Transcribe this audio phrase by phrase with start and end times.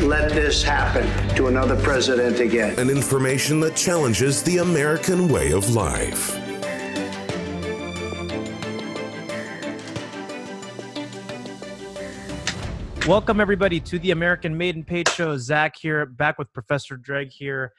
[0.00, 1.06] let this happen
[1.36, 2.78] to another president again.
[2.78, 6.43] And information that challenges the American way of life.
[13.06, 15.36] Welcome everybody to the American Made and Paid Show.
[15.36, 17.74] Zach here, back with Professor Dreg here.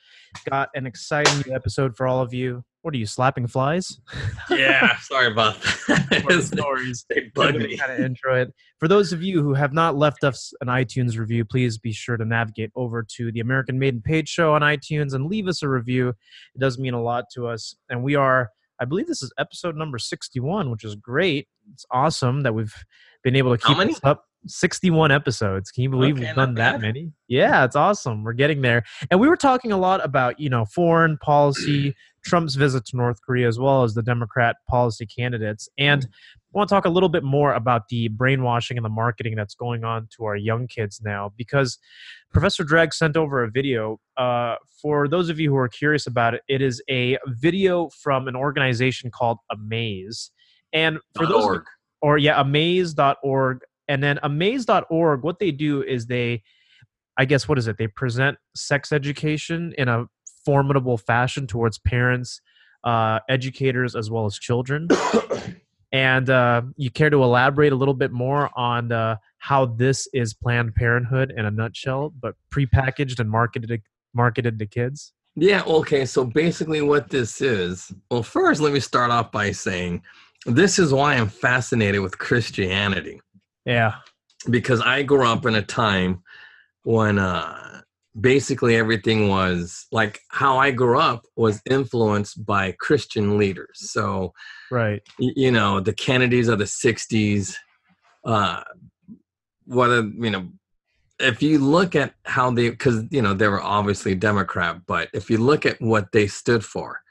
[0.47, 2.63] Got an exciting new episode for all of you.
[2.83, 3.99] What are you slapping flies?
[4.51, 6.51] yeah, sorry about that.
[6.53, 7.07] stories.
[7.09, 7.75] They bug me.
[7.75, 8.53] Kind of intro it.
[8.79, 12.17] For those of you who have not left us an iTunes review, please be sure
[12.17, 15.63] to navigate over to the American Made and Paid Show on iTunes and leave us
[15.63, 16.09] a review.
[16.09, 18.51] It does mean a lot to us, and we are.
[18.79, 21.47] I believe this is episode number 61, which is great.
[21.73, 22.75] It's awesome that we've
[23.23, 24.25] been able to keep this up.
[24.47, 25.71] 61 episodes.
[25.71, 27.11] Can you believe Okay, we've done that many?
[27.27, 28.23] Yeah, it's awesome.
[28.23, 28.83] We're getting there.
[29.09, 33.19] And we were talking a lot about, you know, foreign policy, Trump's visit to North
[33.25, 35.69] Korea, as well as the Democrat policy candidates.
[35.77, 39.35] And I want to talk a little bit more about the brainwashing and the marketing
[39.35, 41.77] that's going on to our young kids now because
[42.31, 43.99] Professor Drag sent over a video.
[44.17, 48.27] Uh, for those of you who are curious about it, it is a video from
[48.27, 50.31] an organization called Amaze.
[50.73, 51.63] And for those org.
[52.01, 53.59] or yeah, amaze.org.
[53.87, 56.43] And then amaze.org, what they do is they,
[57.17, 57.77] I guess, what is it?
[57.77, 60.05] They present sex education in a
[60.43, 62.41] formidable fashion towards parents,
[62.83, 64.87] uh, educators, as well as children.
[65.91, 70.33] and uh, you care to elaborate a little bit more on uh, how this is
[70.33, 73.81] Planned Parenthood in a nutshell, but prepackaged and marketed
[74.13, 75.13] marketed to kids?
[75.35, 76.05] Yeah, okay.
[76.05, 80.01] So basically, what this is well, first, let me start off by saying
[80.45, 83.19] this is why I'm fascinated with Christianity
[83.65, 83.95] Yeah.
[84.49, 86.21] because I grew up in a time
[86.83, 87.81] when uh,
[88.19, 93.89] basically everything was like how I grew up was influenced by Christian leaders.
[93.91, 94.33] So,
[94.71, 95.01] Right.
[95.17, 97.55] you know, the Kennedys of the 60s,
[98.23, 98.63] uh,
[99.65, 100.49] whether, you know,
[101.19, 105.29] if you look at how they, because, you know, they were obviously Democrat, but if
[105.29, 107.01] you look at what they stood for,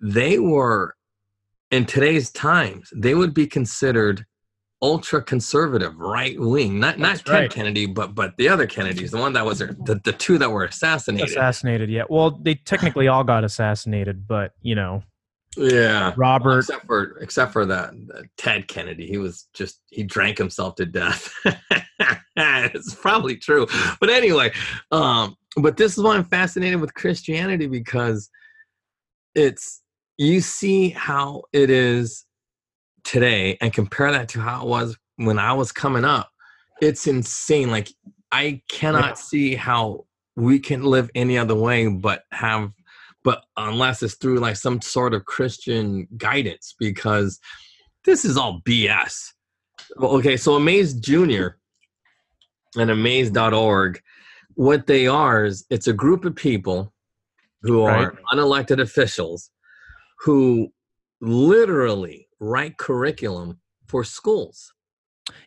[0.00, 0.94] they were,
[1.70, 4.24] in today's times, they would be considered
[4.86, 6.78] ultra conservative, right wing.
[6.78, 7.50] Not not That's Ted right.
[7.50, 10.64] Kennedy, but but the other Kennedys, the one that was the, the two that were
[10.64, 11.30] assassinated.
[11.30, 11.90] Assassinated.
[11.90, 12.04] Yeah.
[12.08, 15.02] Well, they technically all got assassinated, but, you know,
[15.56, 16.12] yeah.
[16.16, 16.60] Robert.
[16.60, 20.86] except for except for that that Ted Kennedy, he was just he drank himself to
[20.86, 21.32] death.
[22.36, 23.66] it's probably true,
[23.98, 24.52] but anyway,
[24.92, 28.30] um, but this is why I'm fascinated with Christianity because
[29.34, 29.82] it's
[30.18, 32.25] you see how it is
[33.06, 36.30] today and compare that to how it was when I was coming up.
[36.82, 37.70] It's insane.
[37.70, 37.88] Like
[38.32, 42.72] I cannot see how we can live any other way but have
[43.24, 47.40] but unless it's through like some sort of Christian guidance, because
[48.04, 49.32] this is all BS.
[50.00, 51.58] Okay, so Amaze Junior
[52.76, 54.00] and Amaze.org,
[54.54, 56.92] what they are is it's a group of people
[57.62, 58.18] who are Right.
[58.32, 59.50] unelected officials
[60.20, 60.72] who
[61.20, 64.72] literally write curriculum for schools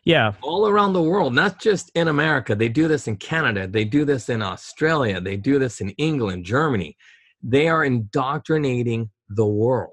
[0.04, 0.32] Yeah.
[0.42, 2.54] all around the world, not just in America.
[2.54, 6.44] They do this in Canada, they do this in Australia, they do this in England,
[6.44, 6.96] Germany.
[7.42, 9.92] They are indoctrinating the world.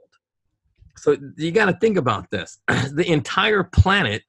[0.97, 2.57] So you got to think about this.
[2.67, 4.23] the entire planet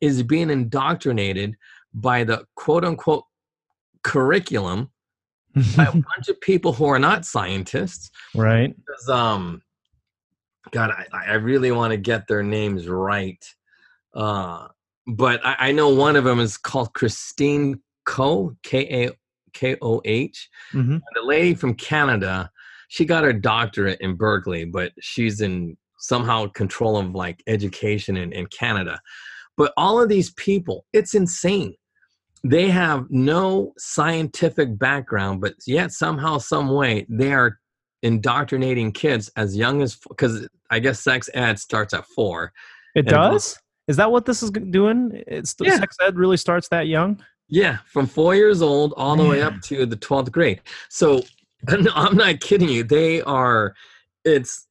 [0.00, 1.56] is being indoctrinated
[1.92, 3.24] by the quote unquote
[4.02, 4.90] curriculum
[5.76, 8.10] by a bunch of people who are not scientists.
[8.34, 8.74] right.
[8.76, 9.62] Because, um,
[10.72, 13.44] God, I, I really want to get their names right.
[14.14, 14.68] Uh,
[15.06, 19.10] but I, I know one of them is called Christine Koh, K A
[19.52, 20.48] K O H.
[20.72, 22.50] hmm the lady from Canada,
[22.88, 28.32] she got her doctorate in Berkeley, but she's in somehow control of like education in,
[28.32, 29.00] in Canada.
[29.56, 31.74] But all of these people, it's insane.
[32.44, 37.60] They have no scientific background, but yet somehow, some way, they are
[38.02, 42.52] indoctrinating kids as young as because I guess sex ed starts at four.
[42.94, 43.58] It does?
[43.88, 45.22] Is that what this is doing?
[45.26, 45.78] It's Yeah.
[45.78, 47.22] sex ed really starts that young?
[47.48, 50.62] Yeah, from four years old all the way up to the 12th grade.
[50.88, 51.22] So
[51.68, 52.82] no, I'm not kidding you.
[52.82, 53.74] They are,
[54.24, 54.66] it's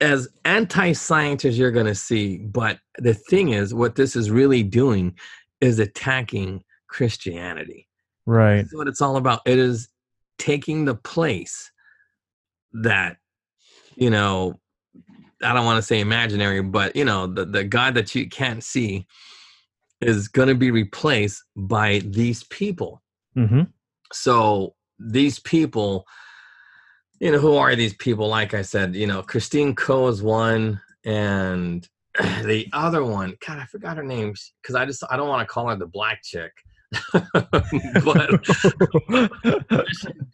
[0.00, 2.38] as anti science as you're going to see.
[2.38, 5.14] But the thing is, what this is really doing
[5.60, 7.88] is attacking Christianity.
[8.26, 8.56] Right.
[8.56, 9.40] That's what it's all about.
[9.46, 9.88] It is
[10.38, 11.70] taking the place
[12.72, 13.16] that,
[13.96, 14.60] you know,
[15.42, 18.62] I don't want to say imaginary, but you know, the, the God that you can't
[18.62, 19.06] see
[20.00, 23.02] is going to be replaced by these people.
[23.36, 23.62] Mm-hmm.
[24.12, 26.06] So these people,
[27.20, 28.28] you know, who are these people?
[28.28, 31.88] Like I said, you know, Christine Koh is one, and
[32.44, 35.52] the other one, God, I forgot her name because I just I don't want to
[35.52, 36.52] call her the black chick.
[38.04, 38.30] but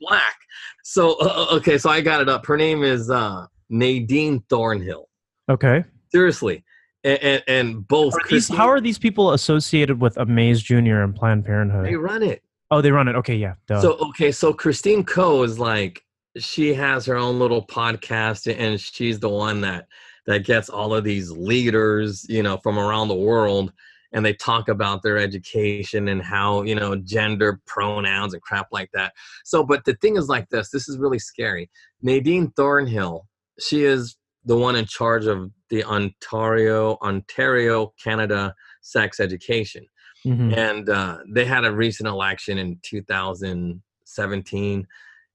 [0.01, 0.37] black.
[0.85, 2.47] So uh, okay, so I got it up.
[2.47, 5.09] Her name is uh, Nadine Thornhill.
[5.49, 5.85] Okay.
[6.11, 6.65] Seriously,
[7.05, 8.15] and and, and both.
[8.15, 11.85] Are these, how are these people associated with Amaze Junior and Planned Parenthood?
[11.85, 12.43] they run it?
[12.71, 13.17] oh, they run it.
[13.17, 13.55] Okay, yeah.
[13.67, 13.81] Duh.
[13.81, 16.05] So okay, so Christine Koh is like
[16.39, 19.87] she has her own little podcast, and she's the one that
[20.27, 23.73] that gets all of these leaders, you know, from around the world,
[24.13, 28.91] and they talk about their education and how you know gender pronouns and crap like
[28.95, 29.13] that.
[29.45, 30.71] So, but the thing is like this.
[30.71, 31.71] This is really scary.
[32.03, 33.27] Nadine Thornhill,
[33.61, 39.85] she is the one in charge of the Ontario Ontario Canada sex education
[40.27, 40.57] Mhm.
[40.57, 44.87] and uh, they had a recent election in 2017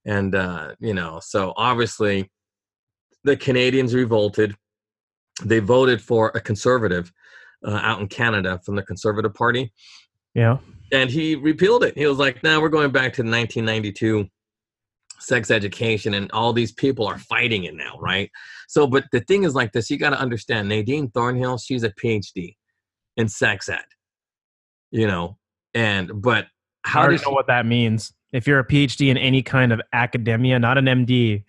[0.05, 2.29] and uh, you know so obviously
[3.23, 4.55] the canadians revolted
[5.43, 7.13] they voted for a conservative
[7.63, 9.71] uh, out in canada from the conservative party
[10.33, 10.57] yeah.
[10.91, 14.27] and he repealed it he was like now we're going back to the 1992
[15.19, 18.29] sex education and all these people are fighting it now right
[18.67, 21.91] so but the thing is like this you got to understand nadine thornhill she's a
[21.91, 22.55] phd
[23.15, 23.79] in sex ed
[24.91, 25.37] you know
[25.73, 26.47] and but
[26.83, 28.13] how do you know what that means.
[28.31, 31.43] If you're a PhD in any kind of academia, not an MD,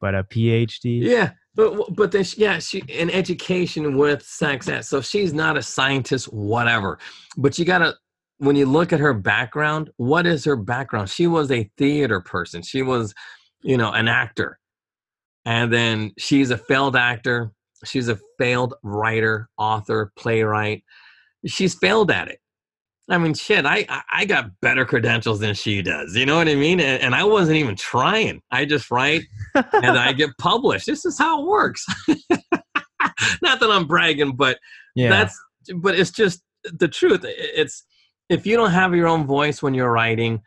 [0.00, 1.02] but a PhD.
[1.02, 5.56] yeah but but then she, yeah she in education with sex ed so she's not
[5.56, 6.98] a scientist whatever.
[7.36, 7.96] But you gotta
[8.38, 11.10] when you look at her background what is her background?
[11.10, 12.62] She was a theater person.
[12.62, 13.14] She was
[13.62, 14.58] you know an actor.
[15.44, 17.50] And then she's a failed actor.
[17.84, 20.84] She's a failed writer author playwright.
[21.46, 22.40] She's failed at it
[23.10, 26.54] i mean shit i I- got better credentials than she does you know what i
[26.54, 29.24] mean and, and i wasn't even trying i just write
[29.54, 30.86] and I get published.
[30.86, 31.84] This is how it works.
[33.42, 34.58] Not that I'm bragging, but
[34.94, 35.10] yeah.
[35.10, 35.40] that's
[35.76, 37.24] but it's just the truth.
[37.24, 37.84] It's
[38.28, 40.42] if you don't have your own voice when you're writing,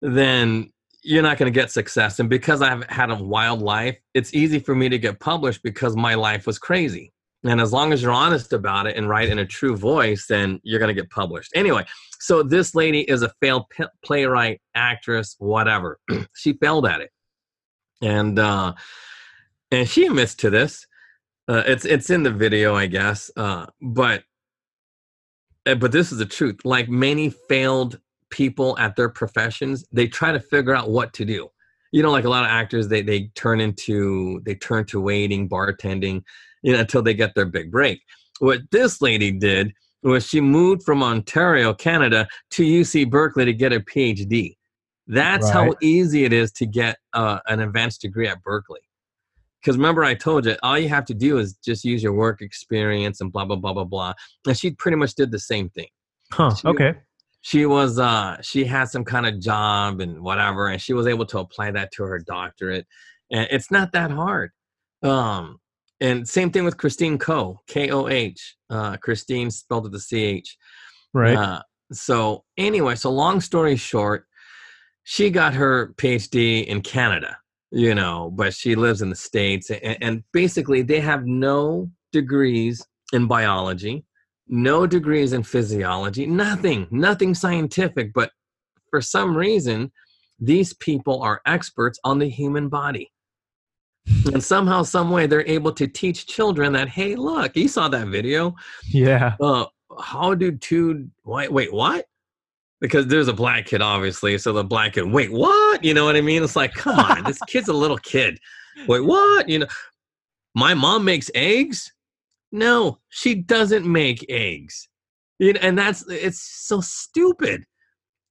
[0.00, 0.70] then
[1.02, 2.18] you're not going to get success.
[2.18, 5.96] And because I've had a wild life, it's easy for me to get published because
[5.96, 7.12] my life was crazy.
[7.44, 10.60] And as long as you're honest about it and write in a true voice, then
[10.64, 11.52] you're going to get published.
[11.54, 11.84] Anyway,
[12.18, 13.66] so this lady is a failed
[14.04, 15.98] playwright, actress, whatever.
[16.34, 17.10] she failed at it
[18.02, 18.72] and uh
[19.70, 20.86] and she admits to this
[21.48, 24.22] uh it's it's in the video i guess uh but
[25.66, 27.98] uh, but this is the truth like many failed
[28.30, 31.48] people at their professions they try to figure out what to do
[31.92, 35.48] you know like a lot of actors they they turn into they turn to waiting
[35.48, 36.22] bartending
[36.66, 37.98] you know until they get their big break
[38.40, 39.72] what this lady did
[40.02, 44.54] was she moved from ontario canada to uc berkeley to get a phd
[45.08, 48.80] that's how easy it is to get uh, an advanced degree at Berkeley.
[49.60, 52.42] Because remember, I told you, all you have to do is just use your work
[52.42, 54.14] experience and blah, blah, blah, blah, blah.
[54.48, 55.86] And she pretty much did the same thing.
[56.32, 56.52] Huh.
[56.56, 56.94] she- Okay.
[57.42, 61.26] She was, uh, she had some kind of job and whatever, and she was able
[61.26, 62.84] to apply that to her doctorate.
[63.30, 64.50] And it's not that hard.
[65.04, 65.60] Um,
[66.00, 68.56] and same thing with Christine Koh, K O H.
[68.68, 70.56] Uh, Christine spelled with the C H.
[71.14, 71.36] Right.
[71.36, 71.62] Uh,
[71.92, 74.26] so anyway, so long story short,
[75.04, 77.38] she got her PhD in Canada,
[77.70, 79.70] you know, but she lives in the States.
[79.70, 84.04] And, and basically, they have no degrees in biology,
[84.48, 88.12] no degrees in physiology, nothing, nothing scientific.
[88.12, 88.30] But
[88.90, 89.92] for some reason,
[90.38, 93.10] these people are experts on the human body.
[94.32, 98.06] And somehow, some way, they're able to teach children that, hey, look, you saw that
[98.08, 98.54] video?
[98.86, 99.34] Yeah.
[99.40, 99.66] uh,
[100.00, 102.06] how do two wait wait what?
[102.80, 105.82] Because there's a black kid obviously so the black kid wait what?
[105.82, 106.42] You know what i mean?
[106.42, 108.38] It's like come on this kid's a little kid.
[108.86, 109.48] Wait what?
[109.48, 109.66] You know
[110.54, 111.92] my mom makes eggs?
[112.52, 114.88] No she doesn't make eggs.
[115.38, 117.64] You know, and that's it's so stupid.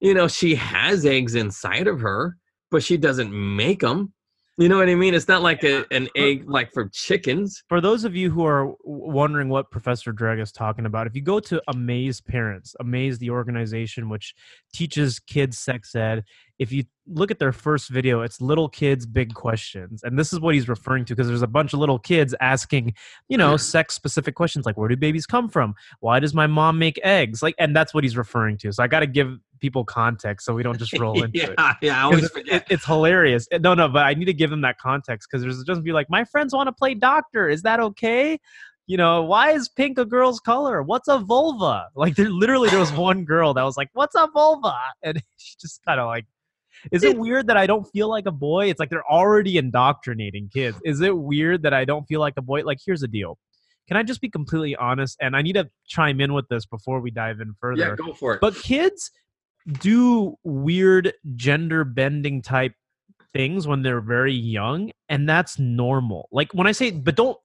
[0.00, 2.36] You know she has eggs inside of her
[2.70, 4.12] but she doesn't make them
[4.58, 7.80] you know what i mean it's not like a, an egg like for chickens For
[7.80, 11.40] those of you who are wondering what Professor Dreg is talking about, if you go
[11.40, 14.34] to Amaze Parents, Amaze the organization which
[14.72, 16.24] teaches kids sex ed,
[16.58, 20.02] if you look at their first video, it's little kids, big questions.
[20.02, 22.94] And this is what he's referring to because there's a bunch of little kids asking,
[23.28, 25.74] you know, sex specific questions like where do babies come from?
[26.00, 27.42] Why does my mom make eggs?
[27.42, 28.72] Like and that's what he's referring to.
[28.72, 31.76] So I got to give people context so we don't just roll into yeah, it.
[31.82, 32.62] yeah, I always forget.
[32.62, 33.46] it- it's hilarious.
[33.52, 35.92] Eh, no, no, but I need to give them that context because there's just be
[35.92, 37.48] like, my friends want to play doctor.
[37.48, 38.38] Is that okay?
[38.88, 40.80] You know, why is pink a girl's color?
[40.82, 41.88] What's a vulva?
[41.96, 45.56] Like, there literally there was one girl that was like, "What's a vulva?" And she
[45.60, 46.24] just kind of like,
[46.92, 48.66] is it weird that I don't feel like a boy?
[48.70, 50.78] It's like they're already indoctrinating kids.
[50.84, 52.62] Is it weird that I don't feel like a boy?
[52.62, 53.38] Like, here's the deal.
[53.88, 55.16] Can I just be completely honest?
[55.20, 57.80] And I need to chime in with this before we dive in further.
[57.88, 58.40] yeah, go for it.
[58.40, 59.10] But kids
[59.80, 62.72] do weird gender bending type
[63.32, 66.28] things when they're very young, and that's normal.
[66.32, 67.36] Like when I say, but don't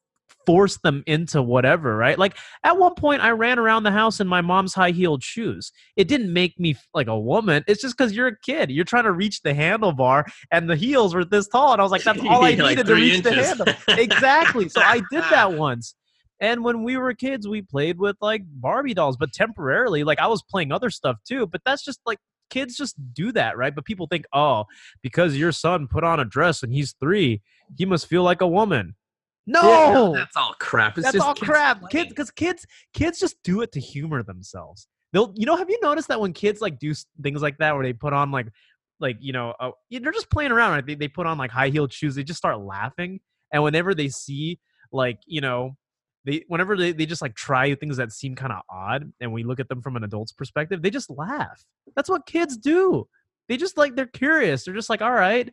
[0.45, 2.17] force them into whatever, right?
[2.17, 5.71] Like at one point, I ran around the house in my mom's high heeled shoes.
[5.95, 7.63] It didn't make me like a woman.
[7.67, 8.71] It's just because you're a kid.
[8.71, 11.91] You're trying to reach the handlebar, and the heels were this tall, and I was
[11.91, 13.47] like, that's all I Like needed to three reach the inches.
[13.47, 13.67] handle.
[13.89, 14.69] Exactly.
[14.69, 15.95] So I did that once.
[16.41, 20.27] And when we were kids, we played with like Barbie dolls, but temporarily, like I
[20.27, 21.45] was playing other stuff too.
[21.45, 22.17] But that's just like
[22.49, 23.73] kids just do that, right?
[23.73, 24.65] But people think, oh,
[25.03, 27.41] because your son put on a dress and he's three,
[27.77, 28.95] he must feel like a woman.
[29.45, 30.97] Yeah, No, that's all crap.
[30.97, 31.79] It's that's all kids crap.
[31.79, 31.89] playing.
[31.91, 34.87] Kids, because kids, kids just do it to humor themselves.
[35.13, 37.83] They'll, you know, have you noticed that when kids like do things like that, where
[37.83, 38.47] they put on like,
[38.99, 40.71] like you know, uh, they're just playing around.
[40.71, 40.85] Right?
[40.85, 42.15] They they put on like high heeled shoes.
[42.15, 43.19] They just start laughing,
[43.51, 44.59] and whenever they see
[44.91, 45.75] like you know.
[46.23, 49.43] They, whenever they, they just like try things that seem kind of odd and we
[49.43, 51.63] look at them from an adult's perspective, they just laugh.
[51.95, 53.07] That's what kids do.
[53.49, 54.63] They just like they're curious.
[54.63, 55.51] They're just like, all right.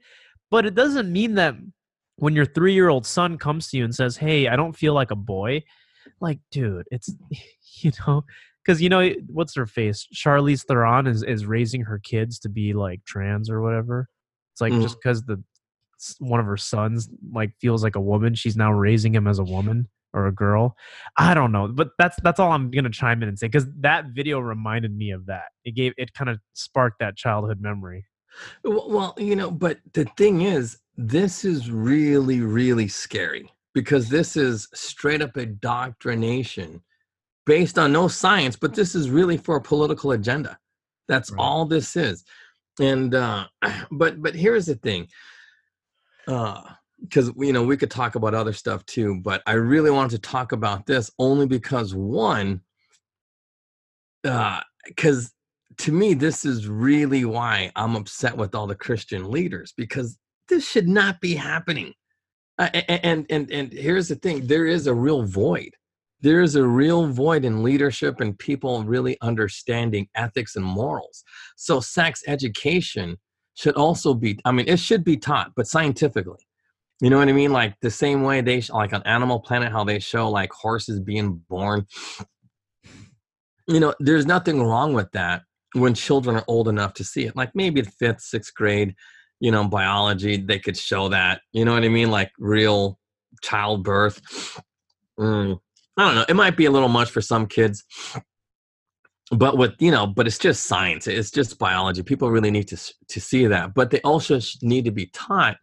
[0.51, 1.55] But it doesn't mean that
[2.17, 4.93] when your three year old son comes to you and says, Hey, I don't feel
[4.93, 5.63] like a boy,
[6.21, 7.15] like, dude, it's,
[7.81, 8.25] you know,
[8.65, 10.07] because, you know, what's her face?
[10.15, 14.09] Charlize Theron is, is raising her kids to be like trans or whatever.
[14.53, 14.83] It's like Mm.
[14.83, 15.43] just because the
[16.21, 19.45] one of her sons like feels like a woman, she's now raising him as a
[19.45, 20.77] woman or a girl.
[21.17, 24.07] I don't know, but that's that's all I'm gonna chime in and say because that
[24.15, 25.47] video reminded me of that.
[25.65, 28.07] It gave it kind of sparked that childhood memory.
[28.65, 34.69] Well, you know, but the thing is, this is really, really scary because this is
[34.75, 36.83] straight up indoctrination
[37.47, 40.59] based on no science, but this is really for a political agenda.
[41.09, 41.39] That's Right.
[41.39, 42.25] all this is.
[42.81, 43.47] And uh
[43.91, 45.09] but but here's the thing.
[46.27, 46.63] Uh
[47.03, 50.31] because you know we could talk about other stuff too, but I really wanted to
[50.31, 52.61] talk about this only because one
[54.25, 55.33] uh because
[55.77, 60.69] to me this is really why i'm upset with all the christian leaders because this
[60.69, 61.93] should not be happening.
[62.59, 65.71] Uh, and and and here's the thing there is a real void.
[66.21, 71.23] There is a real void in leadership and people really understanding ethics and morals.
[71.57, 73.17] So sex education
[73.55, 76.47] should also be i mean it should be taught but scientifically
[77.01, 77.53] you know what i mean?
[77.53, 81.43] Like the same way they like on animal planet how they show like horses being
[81.49, 81.87] born.
[83.67, 85.43] You know there's nothing wrong with that
[85.75, 87.37] when children are old enough to see it.
[87.37, 88.95] Like maybe the fifth sixth grade
[89.41, 91.43] you know biology they could show that.
[91.53, 92.11] You know what i mean?
[92.11, 92.99] Like real
[93.43, 94.21] childbirth.
[95.21, 95.59] Mm,
[95.97, 96.25] i don't know.
[96.29, 97.85] It might be a little much for some kids.
[99.31, 101.07] But with you know but it's just science.
[101.07, 102.03] It's just biology.
[102.03, 103.75] People really need to to see that.
[103.75, 105.59] But they also need to be taught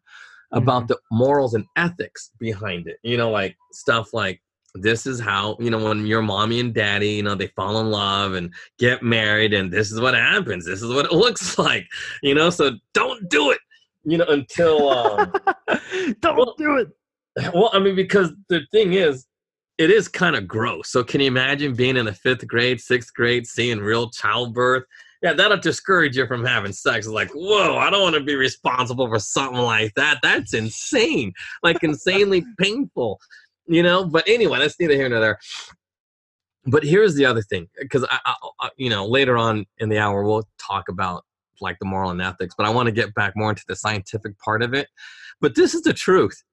[0.51, 4.41] about the morals and ethics behind it you know like stuff like
[4.75, 7.89] this is how you know when your mommy and daddy you know they fall in
[7.89, 11.85] love and get married and this is what happens this is what it looks like
[12.21, 13.59] you know so don't do it
[14.03, 15.33] you know until um
[16.21, 16.89] Don't Well- do it.
[17.53, 19.25] well i mean because the thing is
[19.77, 23.13] it is kind of gross so can you imagine being in the fifth grade sixth
[23.13, 24.83] grade seeing real childbirth
[25.25, 27.07] yeah that'll discourage you from having sex.
[27.07, 30.19] Like whoa i don't want to be responsible for something like that.
[30.21, 31.33] That's insane.
[31.63, 33.19] Like insanely painful
[33.67, 34.05] you know?
[34.05, 35.39] But anyway that's neither here nor there.
[36.67, 39.97] But here's the other thing because I, I, I you know later on in the
[39.97, 41.23] hour we'll talk about
[41.61, 44.37] like the moral and ethics but i want to get back more into the scientific
[44.39, 44.87] part of it.
[45.41, 46.43] But this is the truth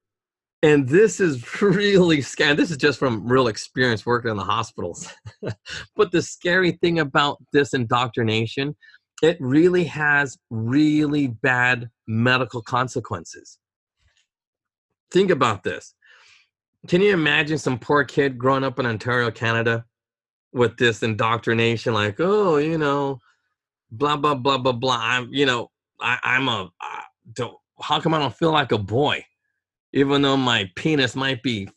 [0.62, 5.08] and this is really scary this is just from real experience working in the hospitals.
[5.96, 8.76] But the scary thing about this indoctrination
[9.22, 13.58] it really has really bad medical consequences.
[15.12, 15.94] Think about this.
[16.88, 19.84] Can you imagine some poor kid growing up in ontario canada
[20.52, 23.18] with this indoctrination like oh you know
[23.90, 27.02] blah blah blah blah blah i'm you know I, i'm a I
[27.32, 29.24] don't how come i don't feel like a boy
[29.92, 31.68] even though my penis might be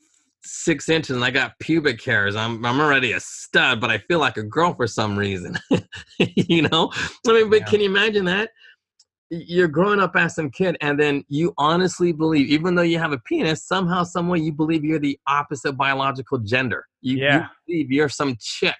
[0.43, 4.19] six inches and i got pubic hairs i'm, I'm already a stud but i feel
[4.19, 5.57] like a girl for some reason
[6.19, 6.91] you know
[7.27, 7.65] i mean but Yeah.
[7.65, 8.51] can you imagine that
[9.31, 13.11] you're growing up as some kid and then you honestly believe even though you have
[13.11, 17.47] a penis somehow some way you believe you're the opposite biological gender you, you Yeah.
[17.65, 18.77] believe you're some chick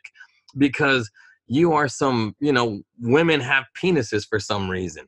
[0.57, 1.09] because
[1.47, 5.07] you are some you know women have penises for some reason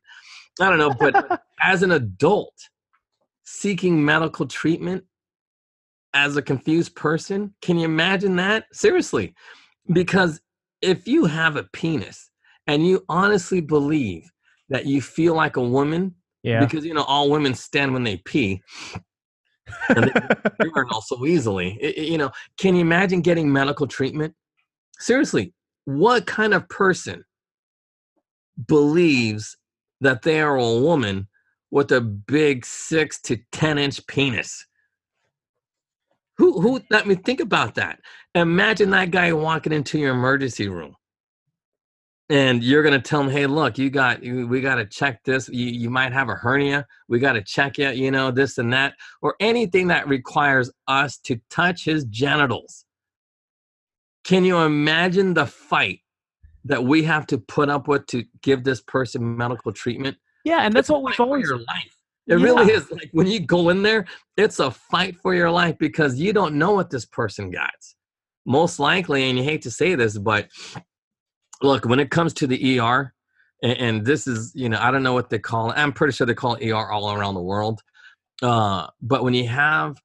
[0.59, 1.15] i don't know but
[1.61, 2.53] as an adult
[3.57, 5.05] seeking medical treatment
[6.13, 7.53] as a confused person?
[7.61, 8.65] Can you imagine that?
[8.73, 9.33] Seriously.
[9.93, 10.41] Because
[10.81, 12.29] if you have a penis
[12.67, 14.29] and you honestly believe
[14.67, 16.13] that you feel like a woman
[16.43, 16.59] Yeah.
[16.59, 18.61] because you know all women stand when they pee
[19.95, 20.13] and they
[20.65, 24.35] urinal so easily I- I- you know can you imagine getting medical treatment?
[24.99, 25.53] Seriously
[25.85, 27.23] what kind of person
[28.67, 29.55] believes
[30.01, 31.29] that they are a woman
[31.71, 34.65] with a big six to ten inch penis.
[36.37, 37.99] Who who i mean think about that.
[38.35, 40.95] Imagine that guy walking into your emergency room.
[42.29, 45.49] And you're going to tell him hey look you got we got to check this.
[45.49, 46.85] You, you might have a hernia.
[47.07, 51.17] We got to check it you know this and that or anything that requires us
[51.19, 52.85] to touch his genitals.
[54.23, 56.01] Can you imagine the fight
[56.65, 60.73] that we have to put up with to give this person medical treatment yeah, and
[60.73, 61.47] that's what we've always.
[61.47, 61.97] your life.
[62.27, 62.89] It really is.
[62.91, 64.05] Like when you go in there,
[64.37, 67.73] it's a fight for your life because you don't know what this person got.
[68.45, 70.47] Most likely, and you hate to say this, but
[71.61, 73.13] look, when it comes to the ER,
[73.61, 75.77] and, and this is, you know, I don't know what they call it.
[75.77, 77.81] I'm pretty sure they call it ER all around the world.
[78.41, 79.97] Uh, but when you have,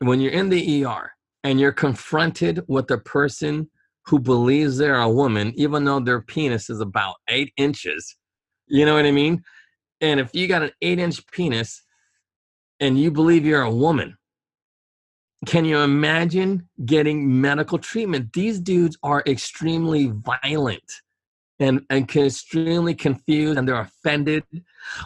[0.00, 1.10] when you're in the ER
[1.42, 3.70] and you're confronted with a person
[4.06, 8.16] who believes they're a woman, even though their penis is about eight inches,
[8.66, 9.42] you know what I mean?
[10.04, 11.82] And if you got an eight inch penis
[12.78, 14.18] and you believe you're a woman,
[15.46, 18.34] can you imagine getting medical treatment?
[18.34, 20.92] These dudes are extremely violent
[21.58, 24.44] and, and extremely confused and they're offended.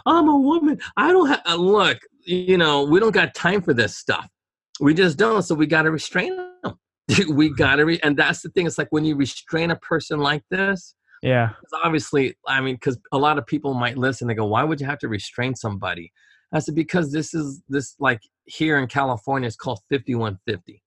[0.05, 0.81] I'm a woman.
[0.97, 4.27] I don't have, uh, look, you know, we don't got time for this stuff.
[4.81, 5.43] We just don't.
[5.43, 6.77] So we got to restrain them.
[7.29, 8.67] we got to, re- and that's the thing.
[8.67, 11.51] It's like when you restrain a person like this, Yeah.
[11.83, 14.27] obviously, I mean, because a lot of people might listen.
[14.27, 16.11] They go, "Why would you have to restrain somebody?"
[16.53, 20.81] I said, "Because this is this like here in California, it's called 5150.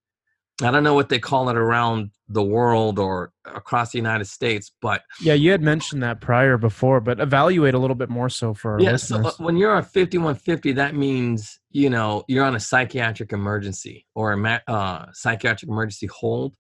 [0.62, 4.70] I don't know what they call it around the world or across the United States,
[4.80, 8.54] but Yeah, you had mentioned that prior before, but evaluate a little bit more so
[8.54, 8.92] for yeah.
[8.92, 9.26] Listeners.
[9.26, 14.32] uh, when you're on 5150, that means you know you're on a psychiatric emergency or
[14.32, 16.54] a uh, psychiatric emergency hold.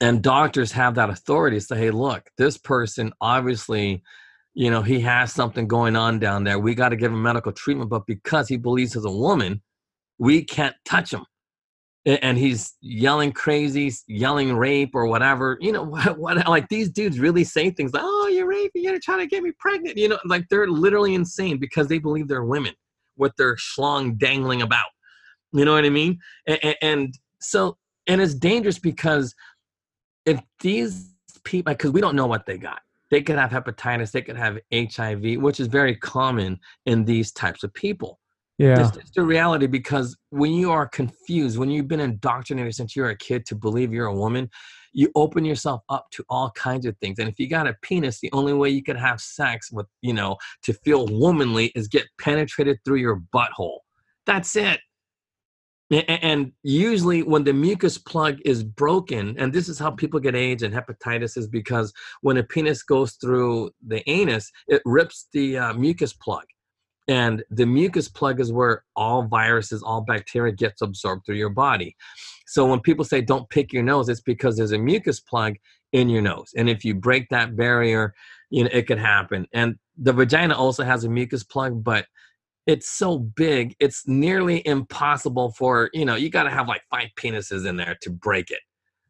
[0.00, 4.02] And doctors have that authority to say, hey, look, this person obviously,
[4.54, 6.58] you know, he has something going on down there.
[6.58, 9.62] We got to give him medical treatment, but because he believes he's a woman,
[10.18, 11.24] we can't touch him.
[12.06, 15.56] And he's yelling crazy, yelling rape or whatever.
[15.60, 18.98] You know, what, what like these dudes really say things like, oh, you're raping, you're
[19.00, 19.96] trying to get me pregnant.
[19.96, 22.74] You know, like they're literally insane because they believe they're women
[23.16, 24.86] with their schlong dangling about.
[25.52, 26.18] You know what I mean?
[26.46, 29.34] And, and so, and it's dangerous because
[30.26, 34.22] if these people, because we don't know what they got, they could have hepatitis, they
[34.22, 38.18] could have HIV, which is very common in these types of people.
[38.58, 38.80] yeah.
[38.80, 43.10] It's just a reality because when you are confused, when you've been indoctrinated since you're
[43.10, 44.48] a kid to believe you're a woman,
[44.92, 47.18] you open yourself up to all kinds of things.
[47.18, 50.12] And if you got a penis, the only way you could have sex with, you
[50.12, 53.78] know, to feel womanly is get penetrated through your butthole.
[54.24, 54.80] That's it.
[55.90, 60.62] And usually, when the mucus plug is broken, and this is how people get AIDS
[60.62, 61.92] and hepatitis, is because
[62.22, 66.44] when a penis goes through the anus, it rips the uh, mucus plug.
[67.06, 71.96] And the mucus plug is where all viruses all bacteria gets absorbed through your body.
[72.46, 75.56] So when people say don't pick your nose it's because there's a mucus plug
[75.92, 76.52] in your nose.
[76.56, 78.14] And if you break that barrier
[78.50, 79.46] you know it could happen.
[79.52, 82.06] And the vagina also has a mucus plug but
[82.66, 87.08] it's so big it's nearly impossible for you know you got to have like five
[87.18, 88.60] penises in there to break it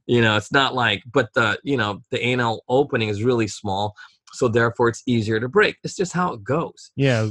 [0.07, 3.95] you know it's not like but the you know the anal opening is really small
[4.33, 7.29] so therefore it's easier to break it's just how it goes yeah.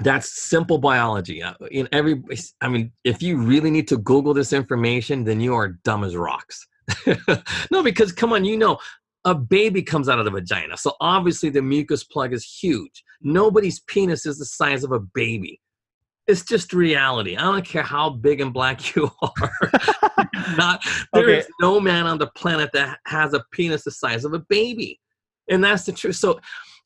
[0.00, 1.42] that's simple biology.
[1.42, 2.22] Uh, In every,
[2.60, 6.14] I mean, if you really need to Google this information, then you are dumb as
[6.14, 6.64] rocks.
[7.72, 8.78] no, because come on, you know,
[9.28, 13.04] a baby comes out of the vagina, so obviously the mucus plug is huge.
[13.20, 15.60] Nobody's penis is the size of a baby.
[16.26, 17.36] It's just reality.
[17.36, 19.52] I don't care how big and black you are.
[20.56, 20.80] Not
[21.12, 21.52] there is Okay.
[21.60, 24.98] no man on the planet that has a penis the size of a baby,
[25.50, 26.16] and that's the truth.
[26.16, 26.40] So,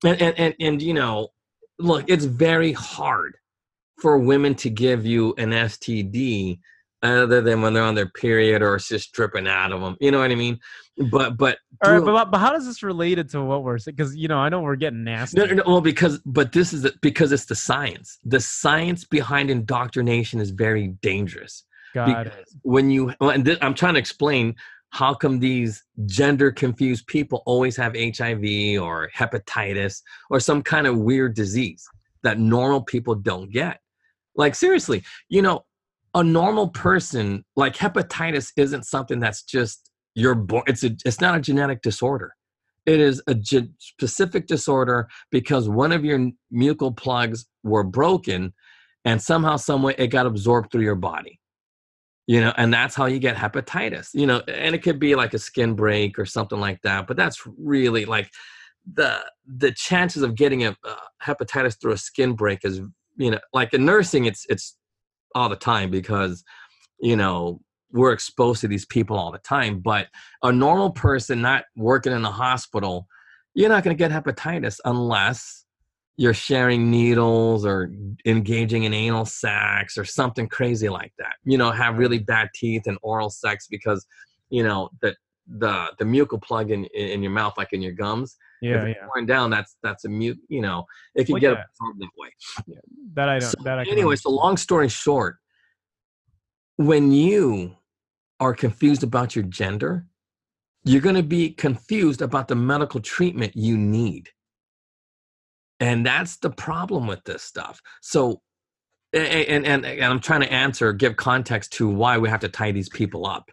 [0.05, 1.29] and and and, and you know,
[1.79, 3.37] look, it's very hard
[4.01, 6.59] for women to give you an STD
[7.05, 9.97] Uh, other than when they're on their period or it's just dripping out of them.
[10.01, 10.61] You know what I mean?
[11.11, 13.97] But but All right, but, but how does this related to what we're saying?
[13.97, 15.38] Because you know, I know we're getting nasty.
[15.38, 18.19] no, no, no, well, because but this is the, because it's the science.
[18.25, 21.65] The science behind indoctrination is very dangerous.
[21.95, 22.25] God.
[22.25, 24.55] because when you and I'm trying to explain
[24.91, 30.99] how come these gender confused people always have HIV or hepatitis or some kind of
[30.99, 31.85] weird disease
[32.23, 33.81] that normal people don't get?
[34.37, 35.65] Like, seriously, you know,
[36.14, 41.37] a normal person, like hepatitis, isn't something that's just you're born, it's, a, it's not
[41.37, 42.33] a genetic disorder.
[42.85, 48.53] It is a ge- specific disorder because one of your mucal plugs were broken
[49.05, 51.40] and somehow, someway, it got absorbed through your body
[52.27, 55.35] you know and that's how you get hepatitis you know and it could be like
[55.35, 58.31] a skin break or something like that but that's really like
[58.94, 62.81] the the chances of getting a, a hepatitis through a skin break is
[63.16, 64.77] you know like in nursing it's it's
[65.35, 66.45] all the time because
[67.01, 67.61] you know
[67.92, 70.09] we're exposed to these people all the time but
[70.42, 73.07] a normal person not working in a hospital
[73.55, 75.62] you're not going to get hepatitis unless
[76.16, 77.90] you're sharing needles or
[78.27, 81.35] engaging in anal sex or something crazy like that.
[81.45, 84.07] You know, have really bad teeth and oral sex because,
[84.51, 85.16] you know, the
[85.47, 88.95] the the mucal plug in in your mouth, like in your gums, yeah, yeah.
[89.13, 90.39] Going down, that's that's a mute.
[90.49, 91.65] You know, it can well, get yeah.
[91.71, 92.29] absorbed that way.
[92.67, 92.79] Yeah,
[93.15, 93.51] that I don't.
[93.51, 94.17] So that I anyway.
[94.17, 95.39] So long story short,
[96.77, 97.77] when you
[98.41, 100.07] are confused about your gender,
[100.85, 104.29] you're going to be confused about the medical treatment you need
[105.83, 108.41] and that's the problem with this stuff so
[109.13, 112.73] and, and, and i'm trying to answer give context to why we have to tie
[112.73, 113.51] these people up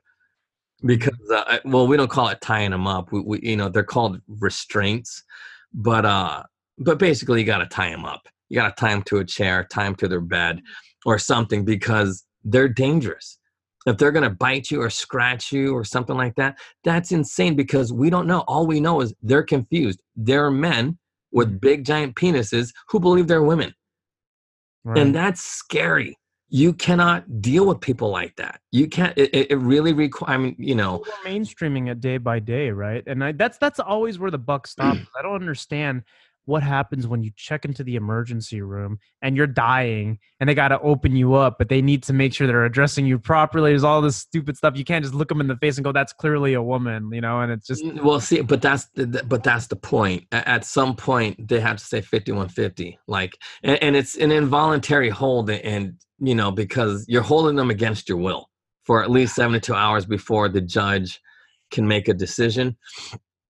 [0.85, 3.83] because uh, well we don't call it tying them up we, we, you know they're
[3.83, 5.23] called restraints
[5.73, 6.43] but uh
[6.77, 9.25] but basically you got to tie them up you got to tie them to a
[9.25, 10.61] chair tie them to their bed
[11.05, 13.37] or something because they're dangerous
[13.85, 17.55] if they're going to bite you or scratch you or something like that that's insane
[17.55, 20.97] because we don't know all we know is they're confused they're men
[21.31, 21.61] with mm.
[21.61, 23.73] big giant penises who believe they're women.
[24.83, 24.97] Right.
[24.97, 26.17] And that's scary.
[26.49, 28.59] You cannot deal with people like that.
[28.71, 29.15] You can't.
[29.17, 30.33] It, it really requires.
[30.33, 33.03] I mean, you know, we're mainstreaming it day by day, right?
[33.05, 34.99] And I, that's that's always where the buck stops.
[35.17, 36.03] I don't understand
[36.49, 40.69] what happens when you check into the emergency room and you're dying and they got
[40.69, 43.83] to open you up but they need to make sure they're addressing you properly there's
[43.83, 46.11] all this stupid stuff you can't just look them in the face and go that's
[46.11, 49.43] clearly a woman you know and it's just mm, well see but that's the, but
[49.43, 54.17] that's the point at some point they have to say 5150 like and, and it's
[54.17, 58.49] an involuntary hold and you know because you're holding them against your will
[58.83, 61.21] for at least 72 hours before the judge
[61.69, 62.75] can make a decision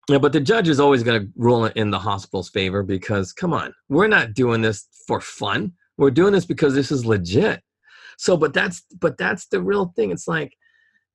[0.10, 3.54] yeah, but the judge is always going to rule in the hospital's favor because, come
[3.54, 5.74] on, we're not doing this for fun.
[5.98, 7.62] We're doing this because this is legit.
[8.18, 10.12] So, but that's but that's the real thing.
[10.12, 10.54] It's like,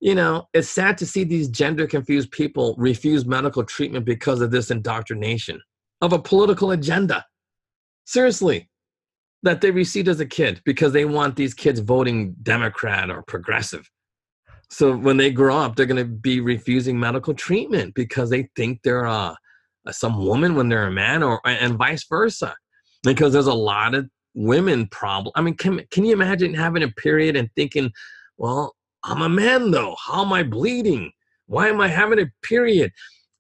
[0.01, 4.51] you know, it's sad to see these gender confused people refuse medical treatment because of
[4.51, 5.61] this indoctrination
[6.01, 7.25] of a political agenda.
[8.05, 8.69] Seriously,
[9.43, 13.91] that they received as a kid because they want these kids voting Democrat or progressive.
[14.73, 18.81] So when they grow up, they're going to be refusing medical treatment because they think
[18.83, 19.35] they're uh,
[19.91, 22.57] some woman when they're a man, or and vice versa.
[23.03, 25.31] Because there's a lot of women problem.
[25.37, 27.93] I mean, can can you imagine having a period and thinking,
[28.39, 29.95] well, I'm a man though.
[30.07, 31.13] How am I bleeding?
[31.49, 32.93] Why am I having a period?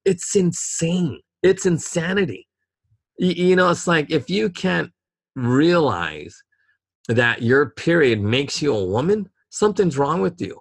[0.05, 1.19] It's insane.
[1.43, 2.47] It's insanity.
[3.17, 4.91] You, you know, it's like if you can't
[5.35, 6.37] realize
[7.09, 10.61] that your period makes you a woman, something's wrong with you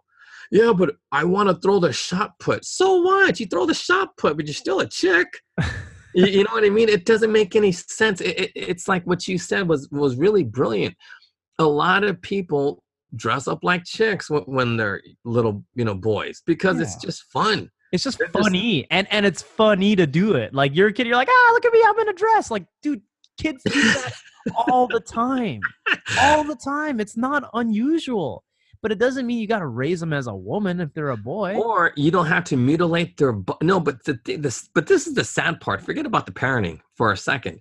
[0.52, 2.66] yeah, but I want to throw the shot put.
[2.66, 3.40] So what?
[3.40, 5.28] You throw the shot put, but you're still a chick.
[6.14, 6.90] you, you, know what I mean?
[6.90, 8.20] It doesn't make any sense.
[8.20, 10.96] It, it, it's like what you said was was really brilliant.
[11.58, 12.84] A lot of people
[13.16, 16.84] dress up like chicks when, when they're little, you know, boys because yeah.
[16.84, 17.72] it's just fun.
[17.94, 20.54] It's just They're funny, just, and and it's funny to do it.
[20.54, 22.52] Like you're a kid, you're like, ah, look at me, I'm in a dress.
[22.52, 23.02] Like, dude,
[23.38, 24.14] kids do that
[24.68, 25.62] all the time,
[26.20, 27.00] all the time.
[27.00, 28.44] It's not unusual
[28.82, 31.18] but it doesn't mean you got to raise them as a woman if they're a
[31.18, 31.56] boy.
[31.56, 33.80] Or you don't have to mutilate their no.
[33.80, 35.82] But the, this, but this is the sad part.
[35.82, 37.60] Forget about the parenting for a second.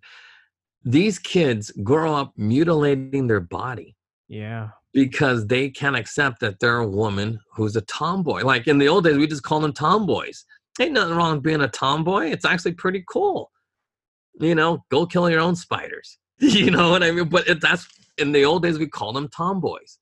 [0.83, 3.97] These kids grow up mutilating their body.
[4.29, 4.71] Yeah.
[4.95, 8.43] Because they can't accept that they're a woman who's a tomboy.
[8.43, 10.45] Like in the old days, we just called them tomboys.
[10.81, 12.31] Ain't nothing wrong with being a tomboy.
[12.31, 13.51] It's actually pretty cool.
[14.41, 16.19] You know, go kill your own spiders.
[16.39, 17.29] you know what I mean?
[17.29, 19.99] But it, that's in the old days we called them tomboys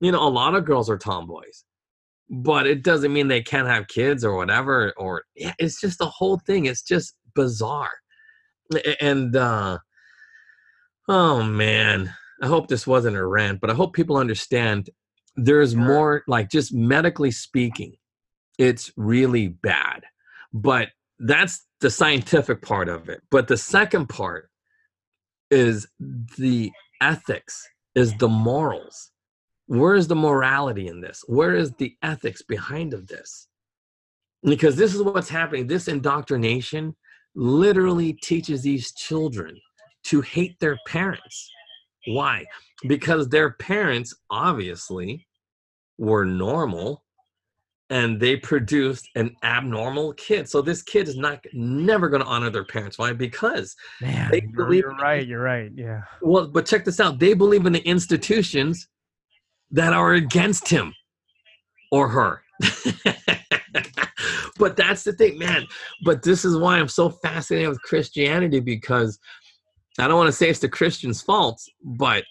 [0.00, 1.64] you know, a lot of girls are tomboys,
[2.28, 4.92] but it doesn't mean they can't have kids or whatever.
[4.96, 6.66] Or yeah, it's just the whole thing.
[6.66, 7.92] It's just bizarre.
[9.00, 9.78] And uh,
[11.08, 14.90] oh man, I hope this wasn't a rant, but I hope people understand.
[15.36, 17.94] There's more, like just medically speaking,
[18.58, 20.04] it's really bad.
[20.52, 23.22] But that's the scientific part of it.
[23.30, 24.50] But the second part
[25.50, 29.10] is the ethics, is the morals
[29.70, 31.22] where is the morality in this?
[31.26, 33.48] Where is the ethics behind of this?
[34.42, 35.66] because this is what's happening.
[35.66, 36.96] This indoctrination
[37.34, 39.58] literally teaches these children
[40.04, 41.50] to hate their parents.
[42.06, 42.44] Why?
[42.88, 45.26] Because their parents obviously
[45.98, 47.04] were normal
[47.90, 50.48] and they produced an abnormal kid.
[50.48, 52.98] So this kid is not never going to honor their parents.
[52.98, 53.12] Why?
[53.12, 55.26] Because Man, they believe you're right.
[55.26, 55.70] You're right.
[55.74, 56.02] Yeah.
[56.22, 57.18] well, but check this out.
[57.18, 58.88] They believe in the institutions
[59.72, 60.94] that are against him
[61.90, 62.42] or her.
[64.58, 65.66] but that's the thing, man.
[66.04, 69.18] But this is why I'm so fascinated with Christianity because
[69.98, 72.24] I don't want to say it's the Christians' fault, but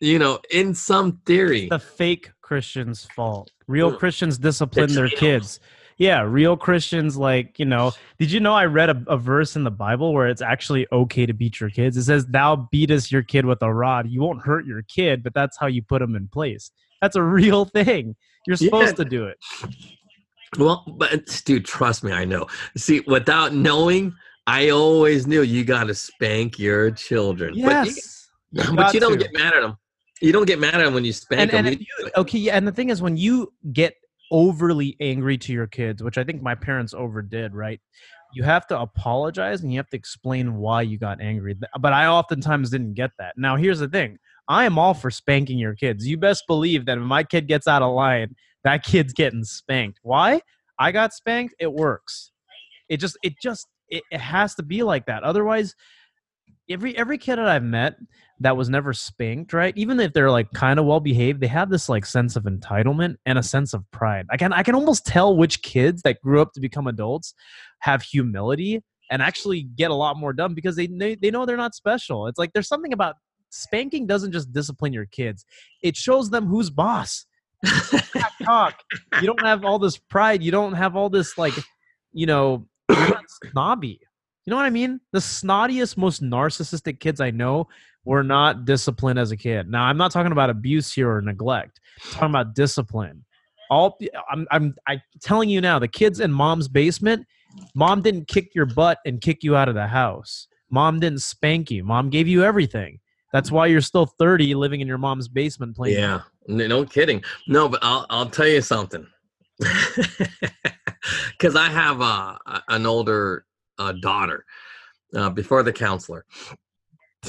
[0.00, 3.50] you know, in some theory, The fake Christians' fault.
[3.66, 3.98] Real Mm.
[3.98, 5.60] Christians discipline their kids.
[5.98, 9.62] Yeah, real Christians, like, you know, did you know I read a, a verse in
[9.64, 11.96] the Bible where it's actually okay to beat your kids?
[11.96, 14.08] It says, Thou beatest your kid with a rod.
[14.08, 16.70] You won't hurt your kid, but that's how you put them in place.
[17.00, 18.16] That's a real thing.
[18.46, 18.66] You're Yeah.
[18.66, 19.38] supposed to do it.
[20.58, 22.46] Well, but dude, trust me, I know.
[22.76, 24.14] See, without knowing,
[24.46, 27.54] I always knew you got to spank your children.
[27.54, 28.28] Yes.
[28.52, 29.18] but you, but you don't to.
[29.18, 29.76] get mad at them.
[30.20, 31.72] You don't get mad at them when you spank and, them.
[31.74, 33.94] and you, okay, yeah, and the thing is, when you get
[34.34, 37.80] overly angry to your kids, which I think my parents overdid, right?
[38.34, 41.56] You have to apologize and you have to explain why you got angry.
[41.78, 43.34] But I oftentimes didn't get that.
[43.36, 44.18] Now, here's the thing:
[44.48, 46.04] I am all for spanking your kids.
[46.04, 50.00] You best believe that if my kid gets out of line, that kid's getting spanked.
[50.02, 50.40] Why?
[50.80, 51.54] I got spanked.
[51.60, 52.32] It works.
[52.88, 55.22] It just, it just, it, it has to be like that.
[55.22, 55.76] Otherwise,
[56.68, 57.96] every every kid that I've met
[58.40, 59.72] that was never spanked, right?
[59.76, 63.16] Even if they're like kind of well behaved, they have this like sense of entitlement
[63.26, 64.26] and a sense of pride.
[64.30, 67.34] I can I can almost tell which kids that grew up to become adults
[67.80, 71.56] have humility and actually get a lot more done because they they, they know they're
[71.56, 72.26] not special.
[72.26, 73.16] It's like there's something about
[73.50, 75.44] spanking doesn't just discipline your kids.
[75.82, 77.26] It shows them who's boss.
[78.42, 78.74] Talk.
[79.20, 80.42] You don't have all this pride.
[80.42, 81.54] You don't have all this like,
[82.12, 82.66] you know,
[83.50, 84.00] snobby.
[84.46, 85.00] You know what I mean?
[85.12, 87.68] The snottiest, most narcissistic kids I know
[88.04, 89.70] were not disciplined as a kid.
[89.70, 91.80] Now, I'm not talking about abuse here or neglect.
[92.04, 93.24] I'm talking about discipline.
[93.70, 93.98] All
[94.30, 97.26] I'm, I'm, I'm telling you now, the kids in mom's basement,
[97.74, 100.46] mom didn't kick your butt and kick you out of the house.
[100.70, 101.82] Mom didn't spank you.
[101.82, 103.00] Mom gave you everything.
[103.32, 105.96] That's why you're still 30 living in your mom's basement playing.
[105.96, 107.24] Yeah, no kidding.
[107.48, 109.06] No, but I'll I'll tell you something.
[111.32, 113.44] Because I have uh, a- an older
[113.78, 114.44] uh, daughter
[115.14, 116.24] uh, before the counselor.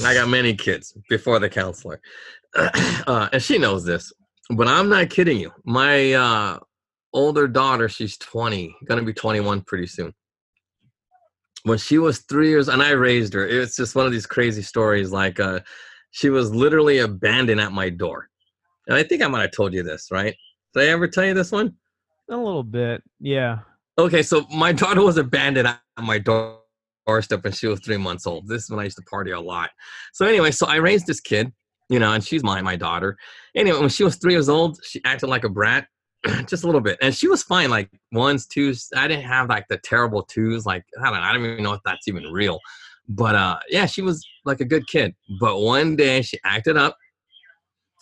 [0.04, 2.00] I got many kids before the counselor,
[2.54, 4.12] uh, and she knows this.
[4.50, 5.50] But I'm not kidding you.
[5.64, 6.58] My uh,
[7.12, 10.12] older daughter, she's 20, gonna be 21 pretty soon.
[11.64, 13.46] When she was three years, and I raised her.
[13.46, 15.10] It's just one of these crazy stories.
[15.10, 15.60] Like, uh,
[16.10, 18.28] she was literally abandoned at my door.
[18.86, 20.36] And I think I might have told you this, right?
[20.74, 21.74] Did I ever tell you this one?
[22.30, 23.02] A little bit.
[23.18, 23.60] Yeah.
[23.98, 26.60] Okay, so my daughter was abandoned at my door-
[27.06, 28.46] doorstep when she was three months old.
[28.46, 29.70] This is when I used to party a lot.
[30.12, 31.52] So anyway, so I raised this kid,
[31.88, 33.16] you know, and she's my my daughter.
[33.54, 35.86] Anyway, when she was three years old, she acted like a brat,
[36.46, 37.70] just a little bit, and she was fine.
[37.70, 38.88] Like ones, twos.
[38.94, 40.66] I didn't have like the terrible twos.
[40.66, 41.20] Like I don't.
[41.20, 42.60] I don't even know if that's even real.
[43.08, 45.14] But uh, yeah, she was like a good kid.
[45.40, 46.96] But one day she acted up.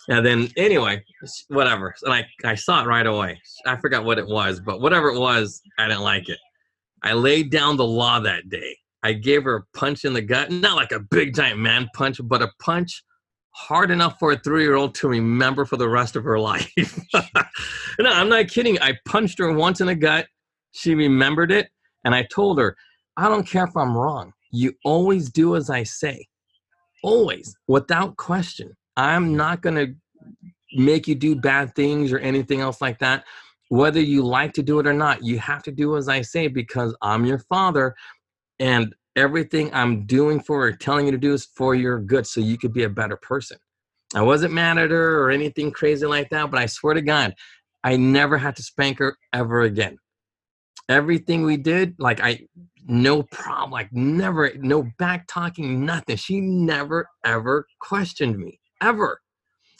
[0.09, 1.03] And then anyway,
[1.49, 1.95] whatever.
[2.03, 3.41] And I, I saw it right away.
[3.67, 6.39] I forgot what it was, but whatever it was, I didn't like it.
[7.03, 8.77] I laid down the law that day.
[9.03, 12.19] I gave her a punch in the gut, not like a big giant man punch,
[12.23, 13.03] but a punch
[13.51, 16.73] hard enough for a three-year-old to remember for the rest of her life.
[17.15, 18.81] no, I'm not kidding.
[18.81, 20.27] I punched her once in the gut.
[20.73, 21.69] She remembered it,
[22.05, 22.77] and I told her,
[23.17, 24.33] I don't care if I'm wrong.
[24.51, 26.27] You always do as I say.
[27.03, 28.75] Always, without question.
[28.97, 29.95] I'm not going to
[30.77, 33.25] make you do bad things or anything else like that.
[33.69, 36.49] Whether you like to do it or not, you have to do as I say
[36.49, 37.95] because I'm your father
[38.59, 42.41] and everything I'm doing for or telling you to do is for your good so
[42.41, 43.59] you could be a better person.
[44.15, 47.35] I wasn't mad at her or anything crazy like that, but I swear to God,
[47.83, 49.99] I never had to spank her ever again.
[50.89, 52.41] Everything we did, like I,
[52.87, 56.17] no problem, like never, no back talking, nothing.
[56.17, 59.21] She never ever questioned me, ever.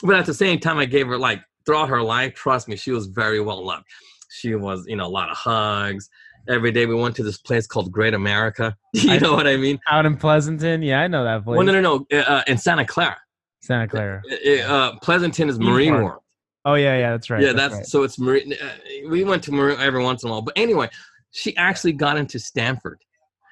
[0.03, 2.91] But at the same time, I gave her like throughout her life, trust me, she
[2.91, 3.87] was very well loved.
[4.31, 6.09] She was, you know, a lot of hugs.
[6.49, 8.77] Every day we went to this place called Great America.
[8.95, 9.79] You I- know what I mean?
[9.89, 10.83] Out in Pleasanton.
[10.83, 11.57] Yeah, I know that place.
[11.57, 12.19] Well, no, no, no.
[12.19, 13.17] Uh, in Santa Clara.
[13.61, 14.23] Santa Clara.
[14.31, 15.95] Uh, uh, Pleasanton is Marine.
[15.95, 16.21] World.
[16.67, 17.43] Oh yeah, yeah, that's right.
[17.43, 17.87] yeah, that's, right.
[17.87, 18.55] so it's Marine.
[18.55, 20.43] Uh, we went to Marine every once in a while.
[20.43, 20.89] But anyway,
[21.31, 23.01] she actually got into Stanford.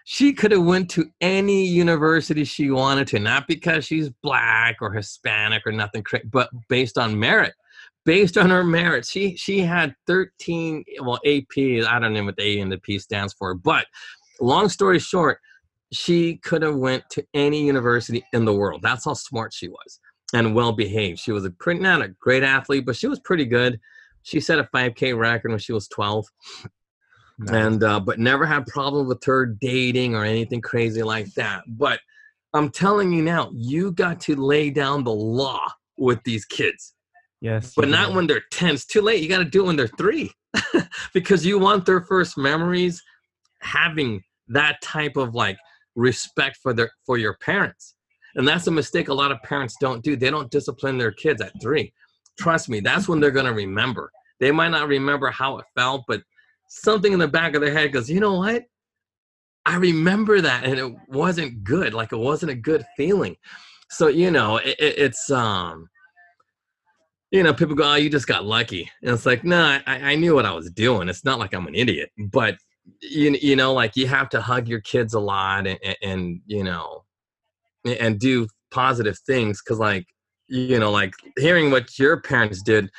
[0.05, 4.93] She could have went to any university she wanted to, not because she's black or
[4.93, 7.55] Hispanic or nothing, but based on merit.
[8.05, 11.57] based on her merit She she had 13 well AP.
[11.57, 13.87] I don't know what the A and the P stands for, but
[14.41, 15.39] long story short,
[15.93, 18.83] she could have went to any university in the world.
[18.83, 20.01] That's how smart she was
[20.35, 21.21] and well behaved.
[21.21, 23.79] She was a pretty not a great athlete, but she was pretty good.
[24.23, 26.27] She set a 5K record when she was 12.
[27.51, 31.63] And uh, but never had problem with her dating or anything crazy like that.
[31.67, 32.01] But
[32.55, 36.95] I'm telling you now, you got to lay down the law with these kids.
[37.41, 37.73] Yes.
[37.75, 38.75] But not when they're 10.
[38.75, 39.23] It's too late.
[39.23, 40.31] You got to do it when they're three
[41.15, 43.03] because you want their first memories
[43.61, 45.57] having that type of like
[45.97, 47.95] respect for their for your parents.
[48.35, 50.17] And that's a mistake a lot of parents don't do.
[50.17, 51.93] They don't discipline their kids at three.
[52.39, 54.11] Trust me, that's when they're going to remember.
[54.41, 56.23] They might not remember how it felt, but
[56.73, 58.65] something in the back of their head goes, you know what?
[59.65, 61.95] I remember that and it wasn't good.
[61.95, 63.37] Like it wasn't a good feeling.
[63.91, 65.89] So, you know, it, it's, um,
[67.31, 68.91] you know, people go, oh, you just got lucky.
[69.03, 71.09] And it's like, no, nah, I, I knew what I was doing.
[71.09, 72.57] It's not like I'm an idiot, but
[73.01, 76.41] you, you know, like you have to hug your kids a lot and, and, and
[76.47, 77.05] you know,
[77.85, 79.61] and do positive things.
[79.61, 80.07] Cause like,
[80.49, 82.91] you know, like hearing what your parents did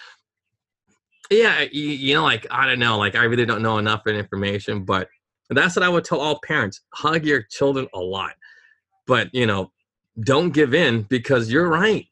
[1.29, 4.83] yeah you, you, know like i don't know like i really don't know enough information
[4.83, 5.07] but
[5.49, 8.33] that's what i would tell all parents hug your children a lot.
[9.07, 9.71] But you know
[10.21, 12.05] don't give in because you're right.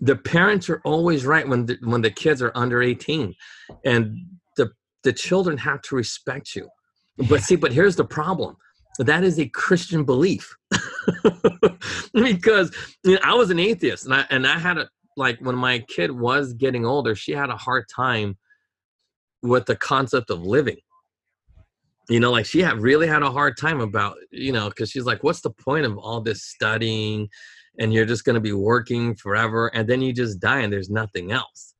[0.00, 3.34] The parents are always right when the, when the kids are under 18
[3.84, 4.16] and
[4.56, 4.70] the
[5.04, 6.68] the children have to respect you.
[7.28, 8.56] But see but here's the problem.
[8.98, 10.54] That is a christian belief.
[12.14, 15.56] Because you know, i was an atheist and i and i had a like when
[15.56, 18.36] my kid was getting older she had a hard time
[19.42, 20.78] with the concept of living.
[22.08, 25.04] You know like she had really had a hard time about you know because she's
[25.04, 27.28] like what's the point of all this studying
[27.78, 30.90] and you're just going to be working forever and then you just die and there's
[30.90, 31.74] nothing else?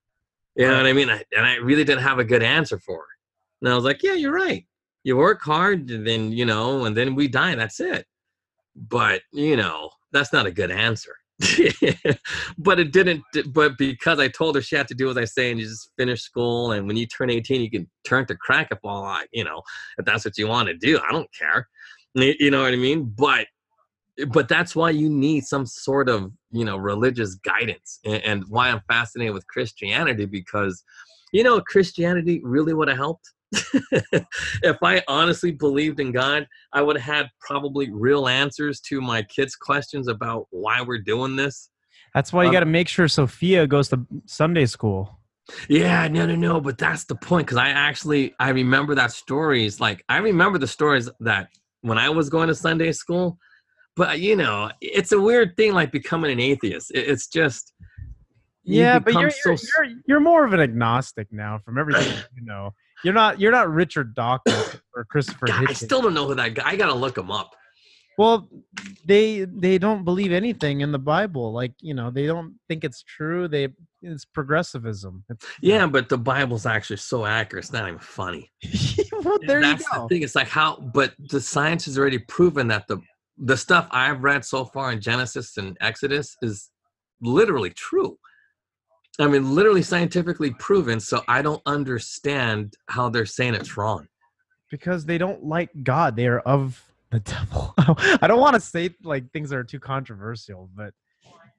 [0.55, 1.11] You know what i mean?
[1.11, 3.07] I, and i really didn't have a good answer for her.
[3.61, 4.65] And i was like yeah you're right.
[5.03, 8.07] You work hard and then you know and then we die that's it.
[8.77, 11.17] But you know that's not a good answer
[12.59, 15.51] but it didn't but because i told her she had to do as i say
[15.51, 18.69] and you just finish school and when you turn 18 you can turn to crack
[18.71, 19.63] if all I, you know
[19.99, 21.69] if that's what you want to do i don't care
[22.15, 23.13] you know what i mean?
[23.17, 23.47] But
[24.29, 28.69] but that's why you need some sort of you know religious guidance and, and why
[28.69, 30.85] i'm fascinated with christianity because
[31.33, 33.33] you know christianity really would have helped
[34.63, 39.23] if I honestly believed in God, I would have had probably real answers to my
[39.23, 41.71] kids' questions about why we're doing this.
[42.15, 45.19] That's why you um, got to make sure Sophia goes to Sunday school.
[45.69, 46.61] Yeah, no, no, no.
[46.61, 49.81] But that's the point because I actually I remember that stories.
[49.81, 51.49] Like I remember the stories that
[51.81, 53.39] when I was going to Sunday school.
[53.95, 56.93] But you know, it's a weird thing like becoming an atheist.
[56.95, 57.73] It's just
[58.65, 59.51] yeah, but you're, so...
[59.51, 62.73] you're, you're you're more of an agnostic now from everything you know.
[63.05, 65.47] You're not you're not Richard Dawkins or Christopher.
[65.47, 66.63] God, I still don't know who that guy.
[66.65, 67.55] I gotta look him up.
[68.19, 68.49] Well,
[69.07, 71.53] they they don't believe anything in the Bible.
[71.53, 73.49] Like you know, they don't think it's true.
[73.49, 73.69] They
[74.03, 75.25] it's progressivism.
[75.31, 77.65] It's, yeah, but the Bible's actually so accurate.
[77.65, 78.51] It's not even funny.
[79.25, 80.03] well, there that's you go.
[80.03, 80.23] the thing.
[80.23, 82.99] It's like how, but the science has already proven that the
[83.39, 86.71] the stuff I've read so far in Genesis and Exodus is
[87.23, 88.19] literally true.
[89.19, 91.01] I mean, literally scientifically proven.
[91.01, 94.09] So I don't understand how they're saying it's wrong.
[94.71, 96.17] Because they don't like God.
[96.17, 97.75] They are of the devil.
[97.79, 100.95] I don't want to say like things that are too controversial, but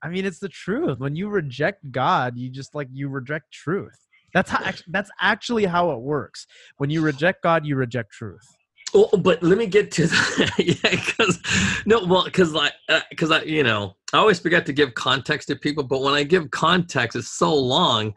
[0.02, 1.00] I mean, it's the truth.
[1.00, 3.98] When you reject God, you just like you reject truth.
[4.34, 4.72] That's how.
[4.88, 6.48] That's actually how it works.
[6.78, 8.46] When you reject God, you reject truth.
[8.94, 10.52] Well, but let me get to that.
[10.60, 11.40] yeah, because
[11.86, 12.74] no, well, because like,
[13.10, 15.84] because uh, I, you know, I always forget to give context to people.
[15.84, 18.14] But when I give context, it's so long,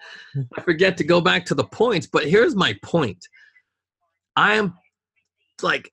[0.56, 2.06] I forget to go back to the points.
[2.06, 3.26] But here's my point.
[4.36, 4.74] I am
[5.62, 5.90] like,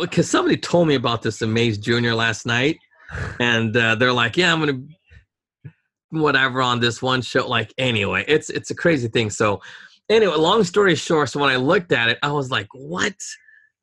[0.00, 2.78] because somebody told me about this Amaze Junior last night,
[3.40, 4.80] and uh, they're like, "Yeah, I'm gonna."
[6.10, 9.60] whatever on this one show like anyway it's it's a crazy thing so
[10.08, 13.12] anyway long story short so when i looked at it i was like what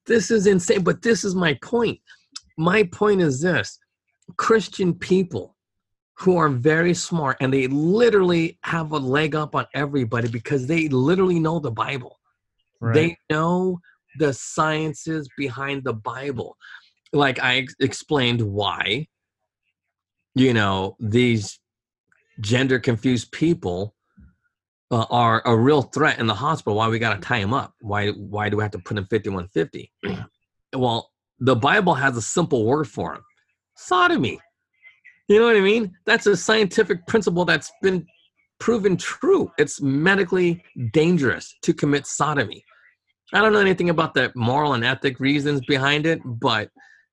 [0.05, 0.83] this is insane.
[0.83, 1.99] But this is my point.
[2.57, 3.79] My point is this
[4.37, 5.55] Christian people
[6.17, 10.87] who are very smart and they literally have a leg up on everybody because they
[10.87, 12.17] literally know the Bible.
[12.79, 12.93] Right.
[12.93, 13.79] They know
[14.17, 16.55] the sciences behind the Bible.
[17.11, 19.07] Like I ex- explained why,
[20.35, 21.59] you know, these
[22.39, 23.94] gender confused people
[24.91, 27.73] uh, are a real threat in the hospital, why we got to tie him up?
[27.81, 29.91] Why why do we have to put him 5150?
[30.75, 33.21] well, the Bible has a simple word for him.
[33.75, 34.39] Sodomy.
[35.27, 35.95] You know what I mean?
[36.05, 38.05] That's a scientific principle that's been
[38.59, 39.51] proven true.
[39.57, 40.63] It's medically
[40.93, 42.63] dangerous to commit sodomy.
[43.33, 46.69] I don't know anything about the moral and ethic reasons behind it, but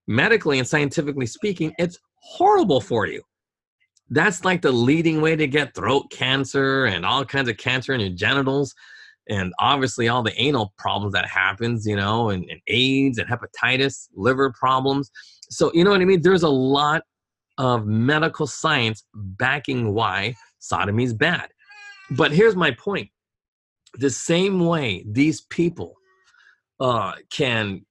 [0.07, 3.23] medically and scientifically speaking, it's horrible for you.
[4.13, 8.01] That's like the leading way to get throat cancer and all kinds of cancer in
[8.01, 8.75] your genitals
[9.31, 14.09] and obviously all the anal problems that happens, you know, and, and AIDS and hepatitis,
[14.15, 15.11] liver problems.
[15.49, 16.21] So, you know what I mean?
[16.21, 17.05] There's a lot
[17.57, 21.49] of medical science backing why sodomy is bad.
[22.11, 23.09] But here's my point
[23.95, 25.95] the same way these people
[26.81, 27.87] uh, can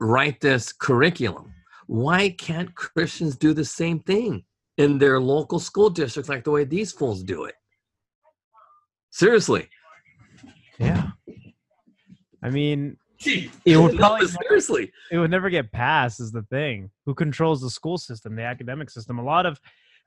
[0.00, 1.52] write this curriculum,
[1.88, 4.44] why can't Christians do the same thing
[4.78, 7.54] in their local school districts like the way these fools do it?
[9.10, 9.68] Seriously.
[10.78, 11.08] Yeah.
[12.42, 14.92] I mean, Gee, It would no, probably never- seriously.
[15.10, 18.90] it would never get passed is the thing who controls the school system the academic
[18.90, 19.58] system a lot of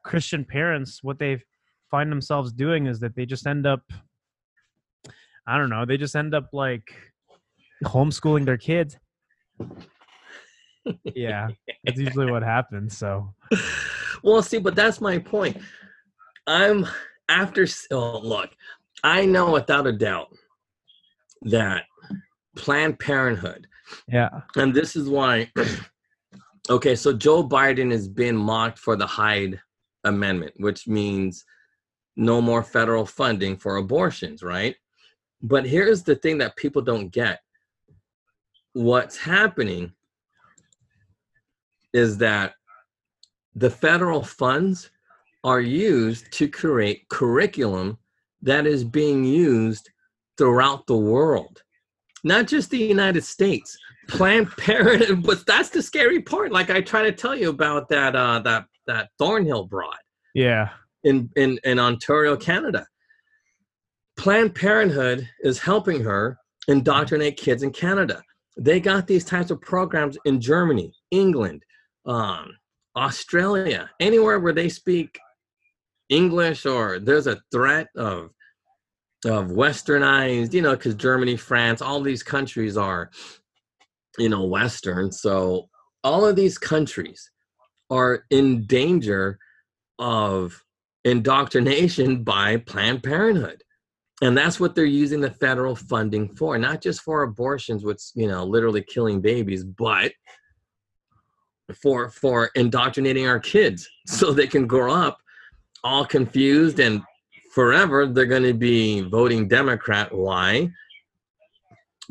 [0.06, 1.44] christian parents what they
[1.92, 3.82] find themselves doing is that they just end up
[5.46, 6.94] i don't know they just end up like
[7.84, 8.96] homeschooling their kids
[11.14, 11.50] yeah
[11.84, 13.34] that's usually what happens so
[14.24, 15.58] well, see, but that's my point.
[16.48, 16.88] I'm
[17.30, 17.68] after.
[17.92, 18.50] Oh, look,
[19.04, 20.36] I know without a doubt
[21.44, 21.86] that
[22.56, 23.68] Planned Parenthood,
[24.08, 25.52] yeah and this is why.
[26.70, 29.60] okay, so Joe Biden has been mocked for the Hyde
[30.04, 31.46] Amendment, which means
[32.16, 34.76] no more federal funding for abortions, right?
[35.42, 37.40] But here's the thing that people don't get.
[38.74, 39.94] What's happening
[41.94, 42.54] is that
[43.56, 44.90] the federal funds
[45.44, 47.98] are used to create curriculum
[48.42, 49.90] that is being used
[50.38, 51.62] throughout the world.
[52.24, 53.78] Not just the united states.
[54.08, 56.52] Planned parenthood but that's the scary part.
[56.52, 59.98] Like i try to tell you about that uh that that thornhill broad.
[60.34, 60.70] Yeah.
[61.04, 62.86] In in in ontario canada.
[64.18, 66.38] Planned parenthood is helping her
[66.68, 68.22] indoctrinate kids in canada.
[68.58, 71.64] They got these types of programs in germany england
[72.06, 72.54] um
[72.96, 75.20] Australia, anywhere where they speak
[76.10, 78.32] English or there's a threat of
[79.26, 83.12] of westernized, you know, because Germany, France, all these countries are,
[84.18, 85.12] you know, Western.
[85.12, 85.70] So
[86.04, 87.30] all of these countries
[87.92, 89.38] are in danger
[90.00, 90.64] of
[91.04, 93.64] indoctrination by Planned Parenthood.
[94.24, 98.28] And that's what they're using the federal funding for, not just for abortions, which, you
[98.28, 100.12] know, literally killing babies, but
[101.74, 105.18] for for indoctrinating our kids so they can grow up
[105.84, 107.02] all confused and
[107.54, 110.14] forever they're going to be voting democrat.
[110.14, 110.70] Why?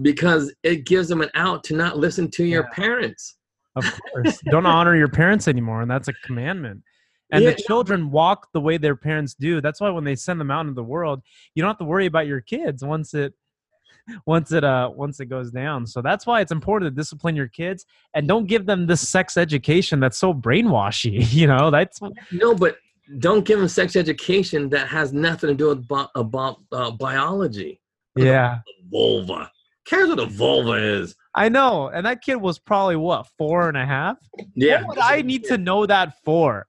[0.03, 3.37] Because it gives them an out to not listen to your parents.
[3.77, 4.41] Of course.
[4.51, 6.83] Don't honor your parents anymore and that's a commandment.
[7.33, 9.61] And Yeah, the children walk the way their parents do.
[9.61, 11.23] That's why when they send them out into the world
[11.55, 13.35] you don't have to worry about your kids once it
[14.27, 15.87] once it uh once it goes down.
[15.87, 17.85] So that's why it's important to discipline your kids
[18.15, 21.71] and don't give them this sex education that's so brainwashy you know?
[21.71, 22.01] That's
[22.33, 22.77] no but
[23.19, 27.81] don't give them sex education that has nothing to do with bi- about uh, biology.
[28.17, 28.61] Yeah.
[28.91, 29.51] vulva.
[29.87, 31.15] Cares what a vulva is.
[31.35, 34.19] I know and that kid was probably what four and a half?
[34.55, 34.83] Yeah.
[34.83, 36.67] What would i need to know that for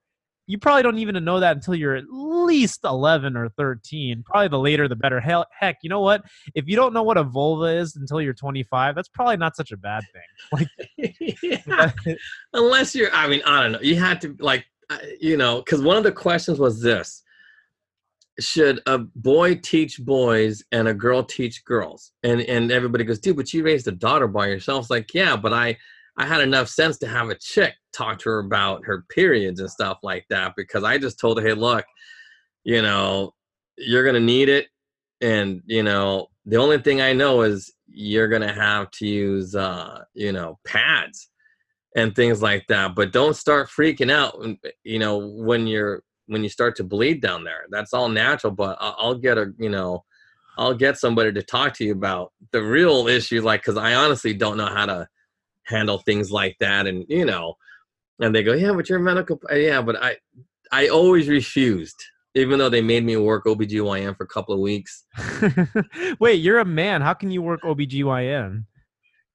[0.52, 4.60] you probably don't even know that until you're at least 11 or 13 probably the
[4.60, 5.22] later the better.
[5.22, 6.24] Hell, heck you know what?
[6.54, 9.72] If you don't know what a vulva is until you're 25 that's probably not such
[9.72, 10.68] a bad thing.
[11.42, 11.62] Yeah.
[11.68, 11.96] like
[12.54, 13.80] unless you're i mean i don't know.
[13.82, 17.24] You had to like uh, you know because one of the questions was this.
[18.40, 22.12] Should a boy teach boys and a girl teach girls?
[22.24, 24.84] And and everybody goes dude but you raised a daughter by yourself.
[24.84, 25.78] It's like yeah but i
[26.18, 29.70] i had enough sense to have a chick talk to her about her periods and
[29.70, 31.86] stuff like that because i just told her hey look
[32.64, 33.34] you know
[33.78, 34.68] you're gonna need it
[35.22, 40.04] and you know the only thing i know is you're gonna have to use uh
[40.14, 41.30] you know pads
[41.96, 44.42] and things like that but don't start freaking out
[44.84, 47.66] you know when you're when you start to bleed down there.
[47.70, 50.04] That's all natural but i'll get a you know
[50.58, 54.34] i'll get somebody to talk to you about the real issue like because i honestly
[54.34, 55.08] don't know how to
[55.66, 57.54] handle things like that and you know
[58.20, 60.16] and they go yeah but you're a medical yeah but i
[60.72, 61.96] i always refused
[62.36, 65.04] even though they made me work obgyn for a couple of weeks.
[66.20, 67.02] Wait you're a man.
[67.02, 68.64] How can you work obgyn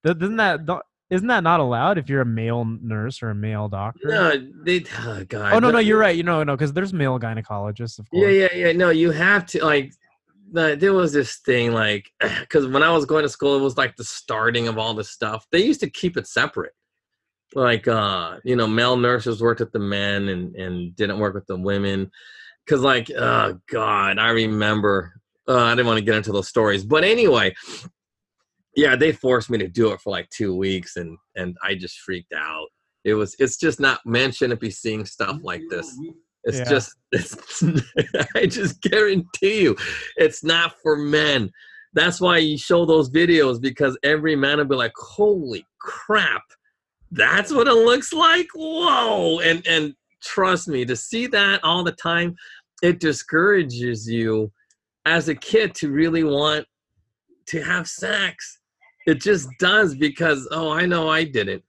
[0.03, 4.09] doesn't that don't- that not allowed if you're a male nurse or a male doctor?
[4.09, 6.16] No they oh god oh no no you're right.
[6.16, 8.22] You know no because there's male gynecologists of course.
[8.22, 8.72] Yeah, yeah, yeah.
[8.72, 9.93] No, you have to like.
[10.53, 13.76] The, there was this thing like, because when I was going to school, it was
[13.76, 15.47] like the starting of all this stuff.
[15.51, 16.72] They used to keep it separate.
[17.55, 21.47] Like, uh, you know, male nurses worked with the men and and didn't work with
[21.47, 22.11] the women.
[22.64, 26.84] because like oh god i remember uh, i didn't want to get into those stories
[26.84, 27.55] but anyway
[28.76, 31.99] yeah they forced me to do it for like two weeks and and i just
[32.01, 32.66] freaked out
[33.05, 35.97] it was it's just not men shouldn't be seeing stuff like this
[36.47, 36.64] it's Yeah.
[36.64, 37.62] just it's
[38.34, 39.76] i just guarantee you
[40.16, 41.51] it's not for men.
[41.92, 46.42] That's why you show those videos because every man will be like holy crap
[47.12, 48.49] that's what it looks like?
[48.55, 49.40] Whoa.
[49.40, 52.34] And and trust me to see that all the time
[52.82, 54.51] it discourages you
[55.05, 56.66] as a kid to really want
[57.47, 58.59] to have sex.
[59.07, 61.62] It just does because oh i know i didn't.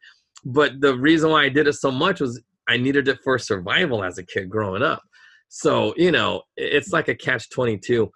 [0.45, 4.03] But the reason why i did it so much was i needed it for survival
[4.03, 5.01] as a kid growing up.
[5.49, 8.11] So you know it's like a catch 22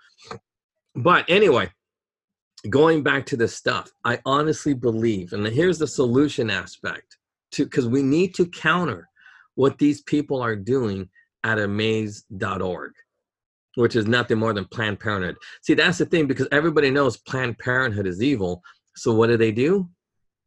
[0.96, 1.70] but anyway
[2.70, 7.18] going back to this stuff i honestly believe and here's the solution aspect
[7.52, 9.08] to because we need to counter
[9.56, 11.10] what these people are doing
[11.44, 12.92] at amaze.org
[13.76, 15.38] which is nothing more than planned parenthood.
[15.62, 18.62] See that's the thing because everybody knows planned parenthood is evil.
[18.96, 19.90] So what do they do?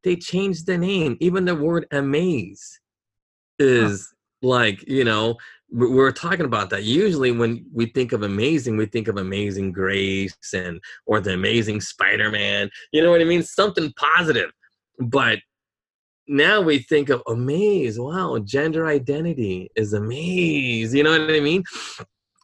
[0.02, 2.80] They change the name even the word amaze
[3.58, 5.36] is like you know
[5.72, 6.84] we- we're talking about that.
[6.84, 11.80] Usually when we think of amazing we think of amazing grace and or the amazing
[11.80, 13.42] spider-man you know what i mean?
[13.42, 14.50] Something positive.
[15.00, 15.38] But
[16.26, 21.62] now we think of amaze wow gender identity is amaze you know what i mean?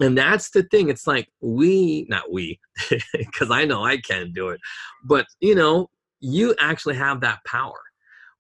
[0.01, 2.59] And that's the thing it's like we not we
[3.17, 4.61] because i know i can't do it
[5.05, 5.89] but you know
[6.21, 7.79] you actually have that power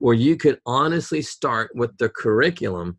[0.01, 2.99] where you could honestly start with the curriculum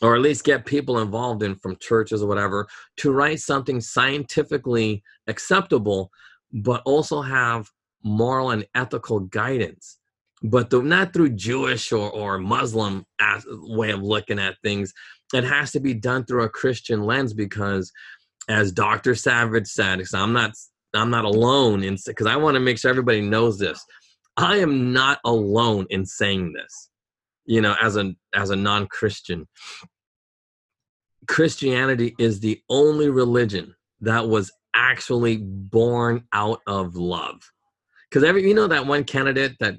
[0.00, 5.02] or at least get people involved in from churches or whatever to write something scientifically
[5.26, 6.10] acceptable
[6.52, 7.68] but also have
[8.04, 9.98] moral and ethical guidance.
[10.42, 14.92] But the, not through jewish or, or muslim as, way of looking at things.
[15.32, 17.90] It has to be done through a christian lens because
[18.48, 20.52] as dr savage said i'm not
[20.92, 23.82] i'm not alone because i want to make sure everybody knows this
[24.36, 26.90] i am not alone in saying this
[27.46, 29.46] you know as a as a non-christian.
[31.26, 37.50] Christianity is the only religion that was actually born out of love.
[38.08, 39.76] Because every you know that one candidate that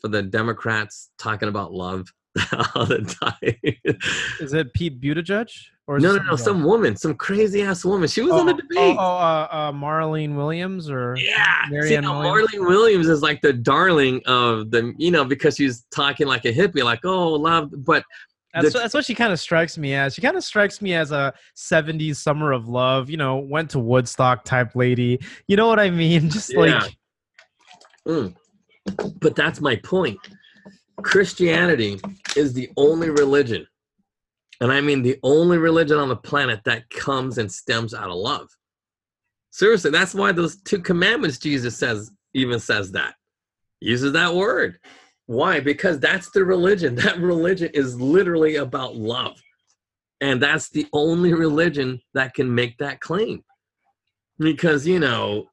[0.00, 2.08] for the democrats talking about love
[2.74, 3.98] all the time?
[4.40, 5.50] Is it Pete Buttigieg?
[5.90, 8.52] Or no no no some woman some crazy ass woman she was oh, on the
[8.52, 12.06] oh, debate Oh, uh, uh, Marlene Williams or Yeah, see Williams?
[12.06, 16.52] Marlene Williams is like the darling of the, you know, because she's talking like a
[16.52, 18.04] hippie, like oh love, but
[18.54, 20.14] That's, the- that's what she kind of strikes me as.
[20.14, 23.80] She kind of strikes me as a 70s summer of love, you know, went to
[23.80, 25.18] Woodstock type lady.
[25.48, 26.30] You know what I mean?
[26.36, 26.82] Just Yeah.
[26.84, 26.96] like,
[28.06, 28.36] Mm.
[29.20, 30.18] But that's my point.
[31.02, 32.00] Christianity
[32.36, 33.66] is the only religion,
[34.60, 38.16] and I mean the only religion on the planet that comes and stems out of
[38.16, 38.48] love.
[39.50, 43.14] Seriously, that's why those two commandments Jesus says even says that.
[43.80, 44.78] Uses that word.
[45.26, 45.60] Why?
[45.60, 46.94] Because that's the religion.
[47.00, 49.40] That religion is literally about love.
[50.20, 53.42] And that's the only religion that can make that claim.
[54.38, 55.46] Because, you know,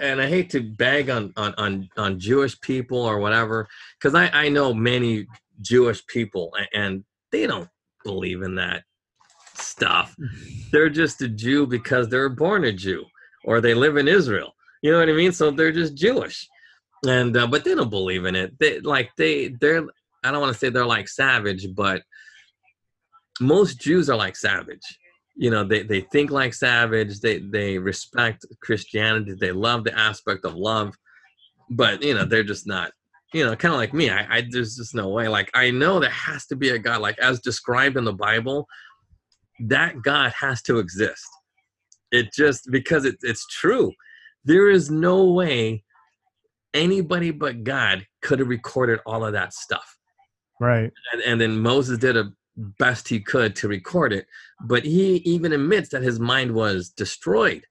[0.00, 3.68] and I hate to bag on on on, on Jewish people or whatever,
[3.98, 5.26] because I I know many
[5.60, 7.68] Jewish people a- and they don't
[8.04, 8.84] believe in that
[9.54, 10.16] stuff.
[10.70, 13.04] They're just a Jew because they're born a Jew
[13.44, 14.54] or they live in Israel.
[14.82, 15.32] You know what I mean?
[15.32, 16.48] So they're just Jewish,
[17.06, 18.58] and uh, but they don't believe in it.
[18.58, 19.86] They like they they're
[20.24, 22.02] I don't want to say they're like savage, but
[23.40, 24.98] most Jews are like savage
[25.36, 30.44] you know they, they think like savage they they respect christianity they love the aspect
[30.44, 30.94] of love
[31.70, 32.92] but you know they're just not
[33.32, 36.00] you know kind of like me I, I there's just no way like i know
[36.00, 38.66] there has to be a god like as described in the bible
[39.60, 41.26] that god has to exist
[42.10, 43.92] it just because it, it's true
[44.44, 45.84] there is no way
[46.74, 49.96] anybody but god could have recorded all of that stuff
[50.60, 50.90] right.
[51.12, 54.26] and, and then Moses did a best he could to record it,
[54.64, 57.64] but he even admits that his mind was destroyed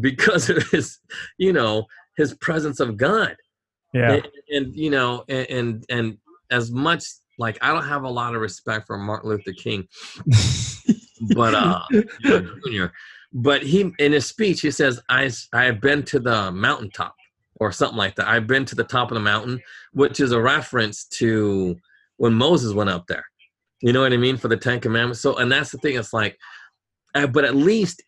[0.00, 0.98] because of his,
[1.38, 1.86] you know,
[2.16, 3.36] his presence of God.
[3.92, 4.12] Yeah.
[4.12, 6.18] And, and, you know, and, and and
[6.50, 7.04] as much
[7.38, 9.86] like I don't have a lot of respect for Martin Luther King,
[11.34, 11.80] but uh,
[12.22, 12.92] Junior,
[13.32, 17.14] but he in his speech he says I I have been to the mountaintop
[17.56, 18.28] or something like that.
[18.28, 19.60] I've been to the top of the mountain,
[19.92, 21.76] which is a reference to
[22.16, 23.24] when Moses went up there.
[23.80, 25.20] You know what I mean for the Ten Commandments.
[25.20, 25.96] So, and that's the thing.
[25.96, 26.38] It's like,
[27.14, 28.02] uh, but at least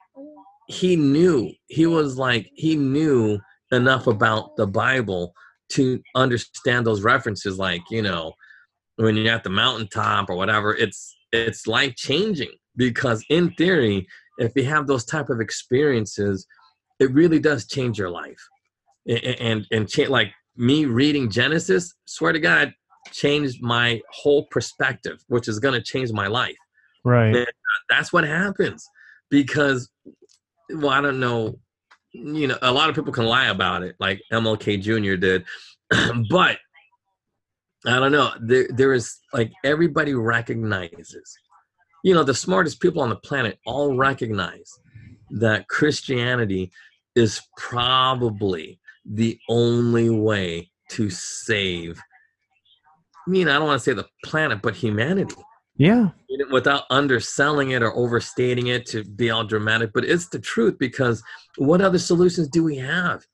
[0.68, 1.50] he knew.
[1.66, 3.38] He was like he knew
[3.72, 5.34] enough about the Bible
[5.74, 7.58] to understand those references.
[7.58, 8.32] Like you know,
[8.96, 14.06] when you're at the mountaintop or whatever, it's it's life changing because in theory
[14.38, 16.46] if you have those type of experiences
[17.00, 18.38] it really does change your life
[19.06, 22.72] and and, and cha- like me reading genesis swear to god
[23.12, 26.56] changed my whole perspective which is going to change my life
[27.04, 27.36] Right.
[27.36, 27.46] And
[27.90, 28.88] that's what happens
[29.30, 29.90] because
[30.72, 31.58] well i don't know
[32.14, 35.44] you know a lot of people can lie about it like mlk jr did
[36.30, 36.58] but
[37.86, 41.36] i don't know there, there is like everybody recognizes
[42.04, 44.72] you know the smartest people on the planet all recognize
[45.30, 46.70] that christianity
[47.16, 52.00] is probably the only way to save
[53.26, 55.34] I mean, I don't want to say the planet, but humanity
[55.76, 56.10] Yeah.
[56.50, 61.22] without underselling it or overstating it to be all dramatic, but it's the truth because
[61.56, 63.24] what other solutions do we have?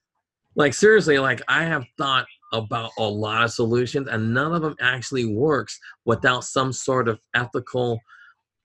[0.57, 4.75] Like seriously, like I have thought about a lot of solutions and none of them
[4.81, 8.01] actually works without some sort of ethical,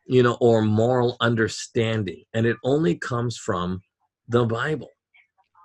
[0.07, 2.23] you know, or moral understanding.
[2.33, 3.81] And it only comes from
[4.27, 4.89] the Bible.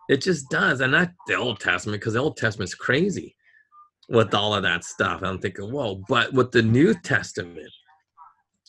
[0.09, 0.81] It just does.
[0.81, 3.37] And not the Old Testament, because the Old Testament's crazy
[4.09, 5.23] with all of that stuff.
[5.23, 7.71] I'm thinking, whoa, but with the New Testament,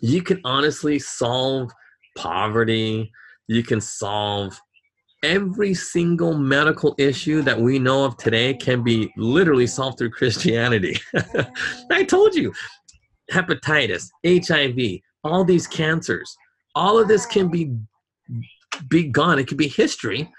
[0.01, 1.71] you can honestly solve
[2.17, 3.11] poverty.
[3.47, 4.59] You can solve
[5.23, 10.99] every single medical issue that we know of today can be literally solved through christianity.
[11.91, 12.51] I told you
[13.31, 16.35] hepatitis hiv all these cancers
[16.73, 17.71] all of this can be
[18.87, 19.37] be gone.
[19.37, 20.31] It could be history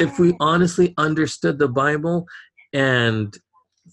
[0.00, 2.26] if we honestly understood the bible
[2.72, 3.36] and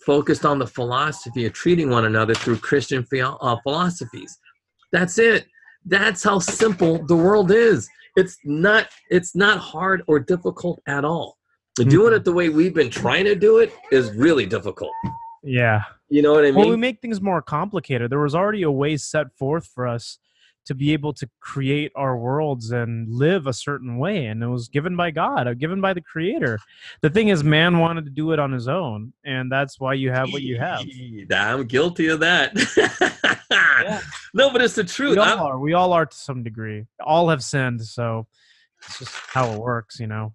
[0.05, 4.37] focused on the philosophy of treating one another through christian uh, philosophies
[4.95, 5.47] that's it.
[5.85, 7.89] That's how simple the world is.
[8.15, 11.37] It's not it's not hard or difficult at all.
[11.75, 14.91] Doing it the way we've been trying to do it is really difficult.
[15.43, 15.81] Yeah.
[16.07, 16.55] You know what I mean?
[16.55, 18.09] Well, we make things more complicated.
[18.09, 20.17] There was already a way set forth for us
[20.65, 24.67] to be able to create our worlds and live a certain way, and it was
[24.67, 26.59] given by God, uh, given by the Creator.
[27.01, 30.11] The thing is, man wanted to do it on his own, and that's why you
[30.11, 30.81] have what you have.
[31.31, 32.55] I'm guilty of that.
[33.83, 34.01] Yeah.
[34.33, 35.13] No, but it's the truth.
[35.15, 35.59] We all I'm- are.
[35.59, 36.85] We all are to some degree.
[36.99, 38.27] All have sinned, so
[38.85, 40.33] it's just how it works, you know.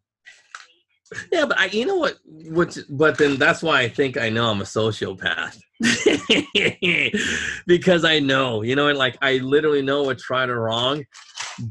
[1.32, 2.18] Yeah, but I, you know what?
[2.24, 5.59] Which, but then that's why I think I know I'm a sociopath
[7.66, 11.05] because I know, you know, and like I literally know what's right or wrong,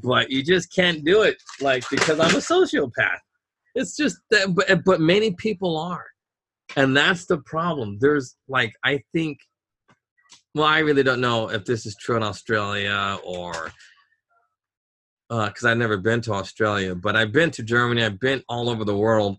[0.03, 3.19] but you just can't do it, like because I'm a sociopath.
[3.75, 6.05] It's just that, but but many people are,
[6.75, 7.97] and that's the problem.
[8.01, 9.39] There's like I think,
[10.55, 13.71] well, I really don't know if this is true in Australia or
[15.29, 18.03] uh, because I've never been to Australia, but I've been to Germany.
[18.03, 19.37] I've been all over the world,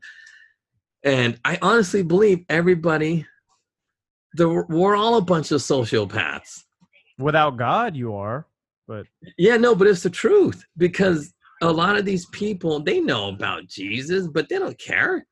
[1.02, 3.26] and I honestly believe everybody,
[4.34, 6.62] the, we're all a bunch of sociopaths.
[7.18, 8.46] Without God, you are.
[8.86, 9.06] But
[9.36, 11.32] Yeah, no, but it's the truth because
[11.62, 15.26] a lot of these people they know about Jesus, but they don't care.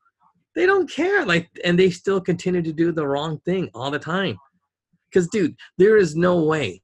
[0.55, 3.99] They don't care, like, and they still continue to do the wrong thing all the
[3.99, 4.37] time.
[5.11, 6.81] Because, dude, there is no way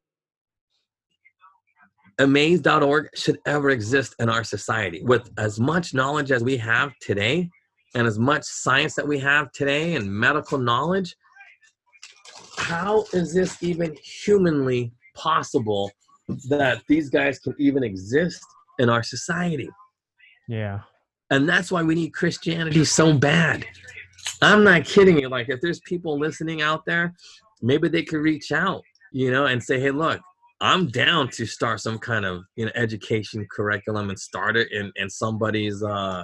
[2.18, 5.04] amaze.org should ever exist in our society.
[5.04, 7.50] With as much knowledge as we have today
[7.94, 11.16] and as much science that we have today and medical knowledge
[12.58, 15.92] how is this even humanly possible
[16.50, 18.44] that these guys can even exist
[18.80, 19.70] in our society?
[20.48, 20.82] Yeah.
[21.32, 23.66] and that's why we need christianity so bad.
[24.42, 25.28] I'm not kidding you.
[25.28, 27.16] Like if there's people listening out there
[27.62, 30.20] maybe they could reach out you know and say hey look
[30.62, 34.92] i'm down to start some kind of you know education curriculum and start it in,
[34.96, 36.24] in somebody's uh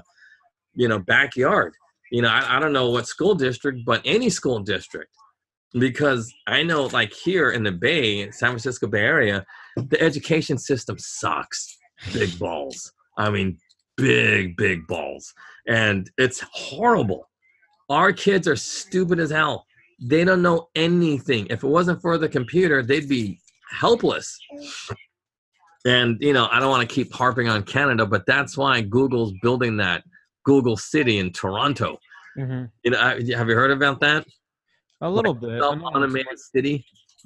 [0.76, 1.74] you know backyard.
[2.12, 5.12] You know I, I don't know what school district but any school district
[5.80, 9.46] because i know like here in the bay san francisco bay area
[9.78, 11.78] the education system sucks.
[12.14, 12.92] Big balls.
[13.18, 13.58] I mean
[13.96, 15.34] big big balls.
[15.68, 17.30] And it's horrible.
[17.90, 19.66] Our kids are stupid as hell
[20.02, 21.48] they don't know anything.
[21.50, 23.40] If it wasn't for the computer they'd be
[23.70, 24.38] helpless.
[25.86, 29.34] And you know i don't want to keep harping on canada but that's why google's
[29.42, 30.04] building that
[30.46, 31.98] google city in toronto.
[32.38, 34.26] Hmm you know I- have you heard about that?
[35.02, 35.50] A little bit.
[35.50, 35.72] I know.
[35.72, 36.86] self-automated city.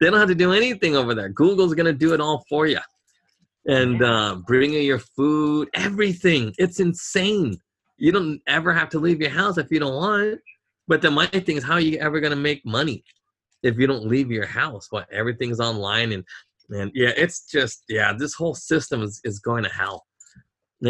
[0.00, 1.28] They don't have to do anything over there.
[1.28, 2.78] Google's going to do it all for you
[3.66, 6.52] and uh, bring you your food everything.
[6.58, 7.58] It's insane.
[7.96, 10.38] You don't ever have to leave your house if you don't want
[10.88, 13.04] but then my thing is how are you ever going to make money
[13.62, 16.24] if you don't leave your house what everything's online and
[16.70, 20.06] and yeah it's just yeah this whole system is, is going to hell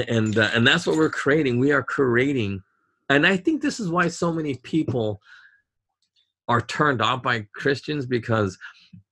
[0.09, 2.61] and uh, and that's what we're creating we are creating
[3.11, 5.21] and i think this is why so many people
[6.49, 8.59] are turned off by christians because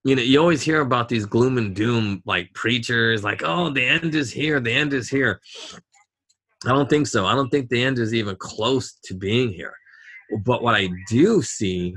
[0.05, 3.85] you know, you always hear about these gloom and doom like preachers, like, oh, the
[3.85, 5.41] end is here, the end is here.
[6.65, 7.27] I don't think so.
[7.27, 9.75] I don't think the end is even close to being here.
[10.45, 11.95] But what I do see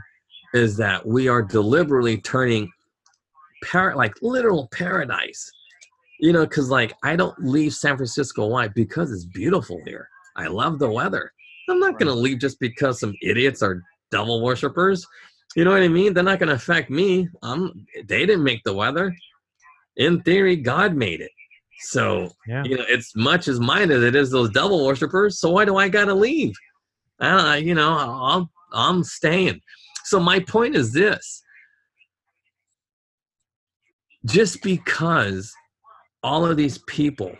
[0.53, 2.71] is that we are deliberately turning
[3.63, 5.51] par- like literal paradise.
[6.19, 8.47] You know, because like I don't leave San Francisco.
[8.47, 8.67] Why?
[8.69, 10.07] Because it's beautiful here.
[10.37, 11.31] I love the weather.
[11.69, 13.81] I'm not going to leave just because some idiots are
[14.11, 15.05] devil worshippers.
[15.55, 16.13] You know what I mean?
[16.13, 17.27] They're not going to affect me.
[17.41, 19.15] Um, they didn't make the weather.
[19.97, 21.31] In theory, God made it.
[21.79, 22.63] So Yeah.
[22.63, 25.39] you know, it's much as mine as it is those devil worshippers.
[25.39, 26.53] So why do I gotta leave?
[27.19, 29.61] Uh, you know, I'll I'm staying.
[30.05, 31.41] So my point is this:
[34.25, 35.53] just because
[36.23, 37.31] all of these people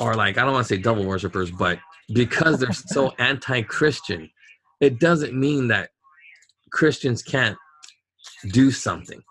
[0.00, 1.78] are like, I don't want to say devil worshippers, but
[2.12, 4.28] because they're so anti-Christian,
[4.80, 5.90] it doesn't mean that
[6.72, 7.56] Christians can't
[8.50, 9.22] do something.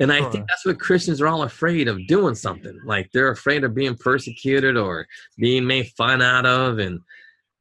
[0.00, 2.80] And I think that's what Christians are all afraid of doing something.
[2.86, 5.06] Like they're afraid of being persecuted or
[5.36, 6.78] being made fun out of.
[6.78, 7.00] And,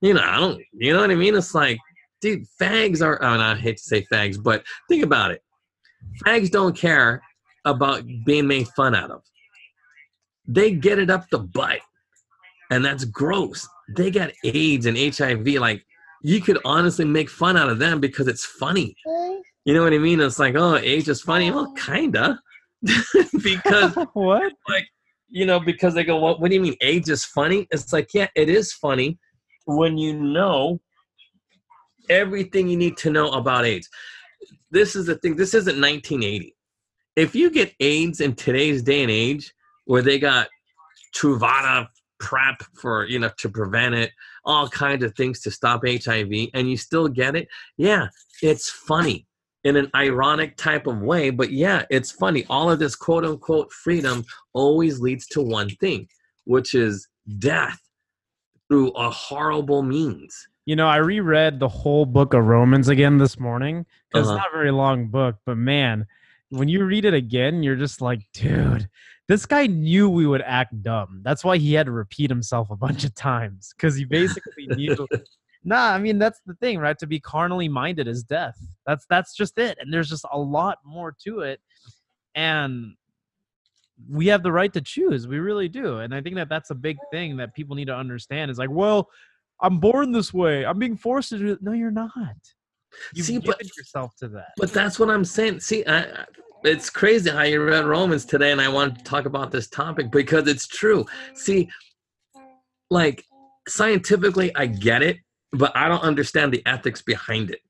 [0.02, 1.36] you know, I don't, you know what I mean?
[1.36, 1.78] It's like,
[2.22, 5.43] dude, fags are, oh, I, mean, I hate to say fags, but think about it.
[6.26, 7.22] Fags don't care
[7.66, 9.22] about being made fun out of.
[10.47, 11.80] They get it up the butt.
[12.72, 13.68] And that's gross.
[13.95, 15.45] They got AIDS and HIV.
[15.60, 15.84] Like,
[16.22, 18.95] you could honestly make fun out of them because it's funny.
[19.66, 20.20] You know what I mean?
[20.20, 21.52] It's like, oh, age is funny.
[21.52, 22.39] Well, kinda,
[23.43, 24.54] because what?
[24.68, 24.88] Like,
[25.30, 26.39] you know, because they go, what?
[26.39, 27.68] What do you mean age is funny?
[27.72, 29.18] It's like, yeah, it is funny
[29.76, 30.80] when you know
[32.09, 33.89] everything you need to know about AIDS.
[34.72, 35.36] This is the thing.
[35.36, 36.55] This isn't 1980.
[37.15, 39.53] If you get AIDS in today's day and age,
[39.86, 40.47] where they got
[41.15, 41.88] Truvada
[42.20, 44.11] prep for you know to prevent it,
[44.45, 47.47] all kinds of things to stop HIV, and you still get it,
[47.78, 48.07] yeah,
[48.41, 49.28] it's funny
[49.63, 52.45] in an ironic type of way, but yeah, it's funny.
[52.49, 56.07] All of this quote unquote freedom always leads to one thing,
[56.45, 57.07] which is
[57.39, 57.80] death
[58.70, 60.47] through a horrible means.
[60.65, 63.80] You know, I reread the whole book of Romans again this morning
[64.13, 64.20] Uh-huh.
[64.20, 66.05] it's not a very long book, but man,
[66.49, 68.88] when you read it again, you're just like, dude,
[69.28, 71.22] this guy knew we would act dumb.
[71.24, 75.07] That's why he had to repeat himself a bunch of times because he basically knew.
[75.63, 76.97] Nah, I mean that's the thing, right?
[76.99, 78.57] To be carnally minded is death.
[78.88, 81.59] That's that's just it, and there's just a lot more to it,
[82.34, 82.95] and
[84.08, 85.28] we have the right to choose.
[85.28, 87.95] We really do, and I think that that's a big thing that people need to
[87.95, 88.52] understand.
[88.52, 89.10] Is like, well,
[89.62, 90.66] I'm born this way.
[90.66, 91.62] I'm being forced to do it.
[91.62, 92.10] No, you're not.
[93.14, 94.50] You've See, given but- yourself to that.
[94.58, 95.60] But that's what I'm saying.
[95.60, 96.26] See, I, I-
[96.64, 100.12] it's crazy how you read Romans today, and I want to talk about this topic
[100.12, 101.06] because it's true.
[101.34, 101.70] See,
[102.89, 103.24] like
[103.68, 105.18] scientifically, I get it,
[105.54, 107.62] but I don't understand the ethics behind it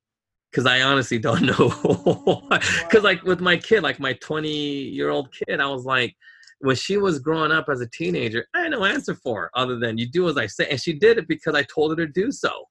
[0.51, 2.41] because I honestly don't know.
[2.49, 6.15] Because, like, with my kid, like my 20 year old kid, I was like,
[6.59, 9.79] when she was growing up as a teenager, I had no answer for her other
[9.79, 10.67] than you do as I say.
[10.69, 12.65] And she did it because I told her to do so.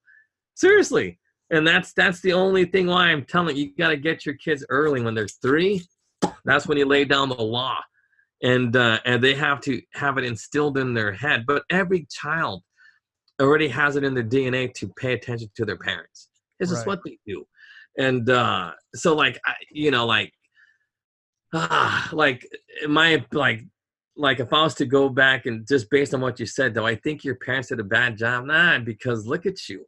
[0.54, 1.18] Seriously.
[1.50, 4.34] And that's that's the only thing why I'm telling you, you got to get your
[4.34, 5.82] kids early when they're three.
[6.44, 7.78] That's when you lay down the law,
[8.42, 11.44] and uh, and they have to have it instilled in their head.
[11.46, 12.62] But every child
[13.40, 16.28] already has it in their DNA to pay attention to their parents.
[16.60, 16.98] It's just Right.
[16.98, 17.46] what they do,
[17.98, 20.32] and uh, so like I, you know like
[21.52, 22.46] ah like
[22.88, 23.64] my like
[24.18, 26.84] like if I was to go back and just based on what you said, though,
[26.84, 28.46] I think your parents did a bad job.
[28.46, 29.86] Nah, because look at you.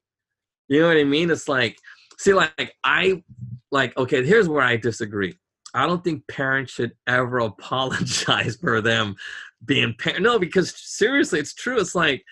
[0.68, 1.30] You know what I mean?
[1.30, 1.76] It's like,
[2.16, 3.22] see, like I,
[3.72, 4.24] like okay.
[4.24, 5.36] Here's where I disagree.
[5.74, 9.16] I don't think parents should ever apologize for them
[9.64, 10.22] being parent.
[10.22, 11.80] No, because seriously, it's true.
[11.80, 12.24] It's like,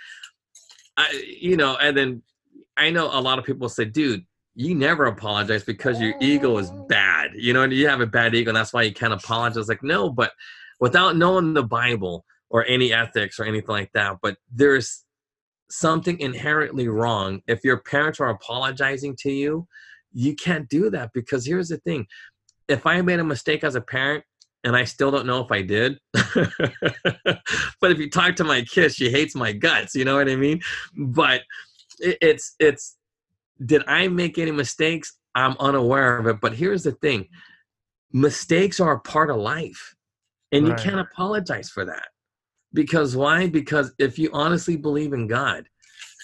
[0.97, 2.22] I, you know, and then
[2.76, 4.24] I know a lot of people say, dude,
[4.59, 6.84] you never apologize because your ego is oh.
[6.88, 7.30] bad.
[7.36, 9.68] You know, and you have a bad ego, and that's why you can't apologize.
[9.68, 10.32] Like, no, but
[10.80, 15.04] without knowing the Bible or any ethics or anything like that, but there's
[15.70, 19.68] something inherently wrong if your parents are apologizing to you.
[20.12, 22.09] You can't do that because here's the thing:
[22.66, 24.24] if I made a mistake as a parent
[24.64, 26.00] and I still don't know if I did.
[26.12, 29.94] but if you talk to my kid, she hates my guts.
[29.94, 30.61] You know what I mean?
[30.96, 31.42] But
[32.00, 32.96] it, it's it's.
[33.64, 35.16] Did I make any mistakes?
[35.34, 36.40] I'm unaware of it.
[36.40, 37.28] But here's the thing:
[38.12, 39.94] mistakes are a part of life,
[40.52, 42.09] and you can't apologize for that.
[42.72, 43.48] Because why?
[43.48, 45.68] Because if you honestly believe in God,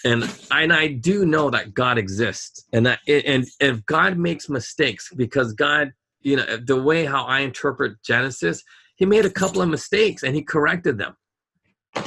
[0.03, 4.17] and I, and I do know that God exists, and that it, and if God
[4.17, 8.63] makes mistakes, because God, you know, the way how I interpret Genesis,
[8.95, 11.15] He made a couple of mistakes and He corrected them,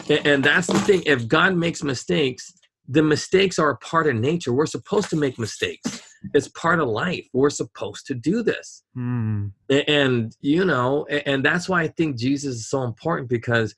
[0.08, 1.02] and, and that's the thing.
[1.04, 2.52] If God makes mistakes,
[2.88, 4.52] the mistakes are a part of nature.
[4.52, 6.00] We're supposed to make mistakes.
[6.34, 7.26] it's part of life.
[7.32, 8.82] We're supposed to do this.
[8.94, 9.48] Hmm.
[9.70, 13.74] A- and you know and that's why i think jesus is so important because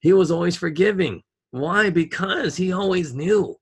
[0.00, 1.22] he was always forgiving.
[1.50, 1.90] Why?
[1.90, 3.56] Because he always knew.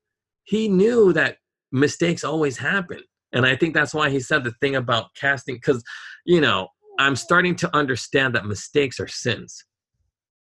[0.45, 1.37] He knew that
[1.73, 3.01] mistakes always happen.
[3.33, 5.83] And i think that's why he said the thing about casting because
[6.25, 6.69] you know
[6.99, 9.65] i'm starting to understand that mistakes are sins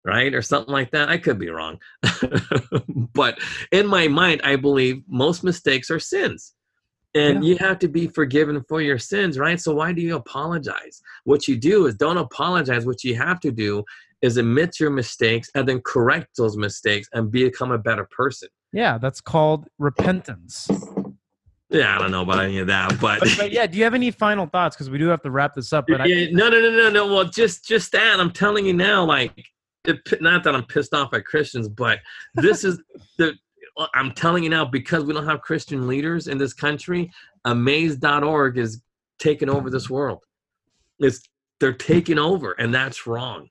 [0.06, 1.80] right or something like that i could be wrong
[3.14, 3.38] but
[3.72, 6.54] in my mind i believe most mistakes are sins
[7.16, 11.02] and you have to be forgiven for your sins right so why do you apologize
[11.26, 13.84] what you do is don't apologize what you have to do
[14.22, 18.98] is admit your mistakes and then correct those mistakes and become a better person Yeah,
[18.98, 20.70] that's called repentance.
[21.70, 23.94] yeah i don't know about any of that but, But, but yeah, do you have
[23.94, 24.76] any final thoughts?
[24.76, 25.86] Because we do have to wrap this up.
[25.88, 27.08] But I, Yeah, no, no, no, no, no.
[27.14, 28.20] Well, just just that.
[28.20, 29.34] I'm telling you now, like,
[30.22, 32.00] not that I'm pissed off at Christians, but
[32.36, 32.82] this is
[33.18, 33.34] the.
[33.76, 37.12] Uh, I'm telling you now because we don't have Christian leaders in this country.
[37.46, 38.84] Amaze.org is
[39.20, 40.20] taking over this world.
[41.00, 41.22] It's
[41.60, 43.48] they're taking over, and that's wrong.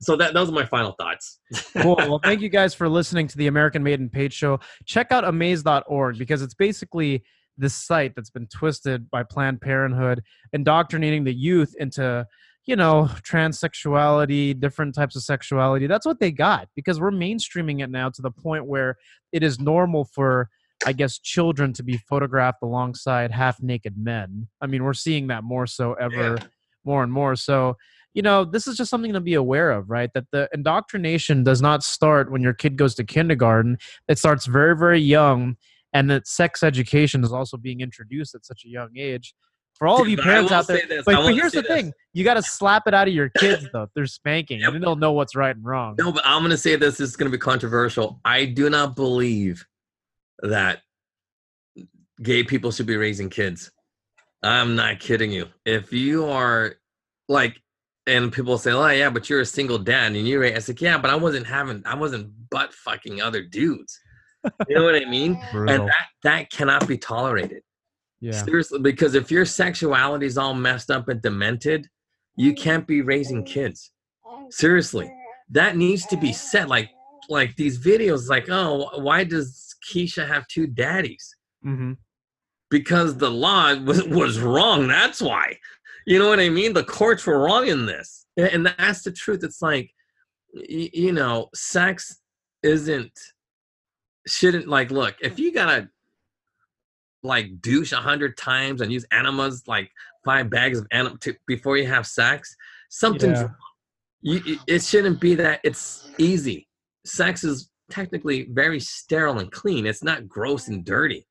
[0.00, 1.38] So that those are my final thoughts.
[1.80, 1.96] cool.
[1.96, 4.58] Well, thank you guys for listening to the American Made and Paid Show.
[4.84, 7.22] Check out amaze.org because it's basically
[7.56, 10.22] this site that's been twisted by Planned Parenthood,
[10.52, 12.26] indoctrinating the youth into,
[12.64, 15.86] you know, transsexuality, different types of sexuality.
[15.86, 18.96] That's what they got because we're mainstreaming it now to the point where
[19.32, 20.48] it is normal for,
[20.86, 24.48] I guess, children to be photographed alongside half naked men.
[24.60, 26.38] I mean, we're seeing that more so ever,
[26.84, 27.34] more and more.
[27.34, 27.76] So,
[28.14, 30.10] you know, this is just something to be aware of, right?
[30.14, 33.78] That the indoctrination does not start when your kid goes to kindergarten.
[34.06, 35.56] It starts very, very young,
[35.92, 39.34] and that sex education is also being introduced at such a young age.
[39.82, 41.68] For all of you parents out there, this, but, but here's the this.
[41.68, 43.88] thing: you got to slap it out of your kids, though.
[43.96, 44.66] They're spanking, Yep.
[44.68, 45.96] and then they'll know what's right and wrong.
[45.98, 46.98] No, but I'm going to say this.
[46.98, 48.20] This is going to be controversial.
[48.24, 49.66] I do not believe
[50.38, 50.82] that
[52.22, 53.72] gay people should be raising kids.
[54.44, 55.48] I'm not kidding you.
[55.66, 56.76] If you are
[57.28, 57.60] like,
[58.06, 60.96] and people say, "Oh yeah, but you're a single dad and you're," I said, "Yeah,
[60.96, 63.98] but I wasn't having, I wasn't butt fucking other dudes."
[64.68, 65.42] You know what I mean?
[65.50, 65.74] Brutal.
[65.74, 67.64] And that that cannot be tolerated.
[68.22, 68.44] Yeah.
[68.44, 71.88] Seriously, because if your sexuality is all messed up and demented,
[72.36, 73.90] you can't be raising kids.
[74.48, 75.12] Seriously,
[75.50, 76.68] that needs to be said.
[76.68, 76.88] Like,
[77.28, 81.34] like these videos, like, oh, why does Keisha have two daddies?
[81.64, 81.94] hmm
[82.70, 84.86] Because the law was was wrong.
[84.86, 85.58] That's why.
[86.06, 86.74] You know what I mean?
[86.74, 89.42] The courts were wrong in this, and and that's the truth.
[89.42, 89.90] It's like,
[90.54, 92.20] you know, sex
[92.62, 93.18] isn't
[94.28, 95.88] shouldn't like look if you gotta
[97.22, 99.90] like douche a hundred times and use enemas like
[100.24, 102.54] five bags of enema to, before you have sex
[102.90, 103.48] something's Yeah.
[104.24, 106.68] You, it- it shouldn't be that it's easy.
[107.04, 109.84] Sex is technically very sterile and clean.
[109.84, 111.26] It's not gross and dirty.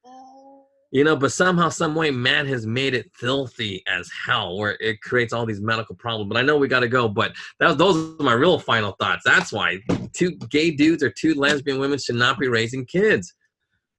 [0.94, 5.00] You know but somehow some way man has made it filthy as hell where it
[5.02, 6.28] creates all these medical problems.
[6.28, 7.32] But i know we got to go but
[7.62, 9.22] that, those are my real final thoughts.
[9.24, 9.80] That's why
[10.14, 13.34] two gay dudes or two lesbian women should not be raising kids.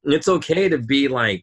[0.05, 1.43] It's okay to be like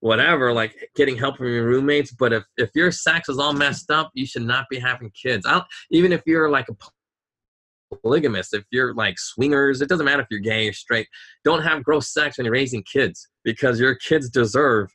[0.00, 3.90] whatever like getting help from your roommates but if if your sex is all messed
[3.90, 5.46] up you should not be having kids.
[5.46, 10.22] I don't, even if you're like a polygamist if you're like swingers it doesn't matter
[10.22, 11.08] if you're gay or straight
[11.44, 14.90] don't have gross sex when you're raising kids because your kids deserve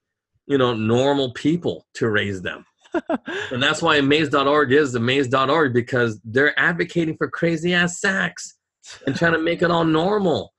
[0.47, 2.65] you know normal people to raise them.
[3.51, 8.57] And that's why amaze.org is amaze.org because they're advocating for crazy ass sex
[9.05, 10.53] and trying to make it all normal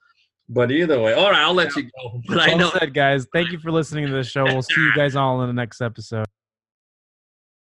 [0.48, 3.26] but either way all right i'll let you go but i know said, guys.
[3.32, 4.44] Thank you for listening to the show.
[4.44, 6.26] We'll see you guys all in the next episode.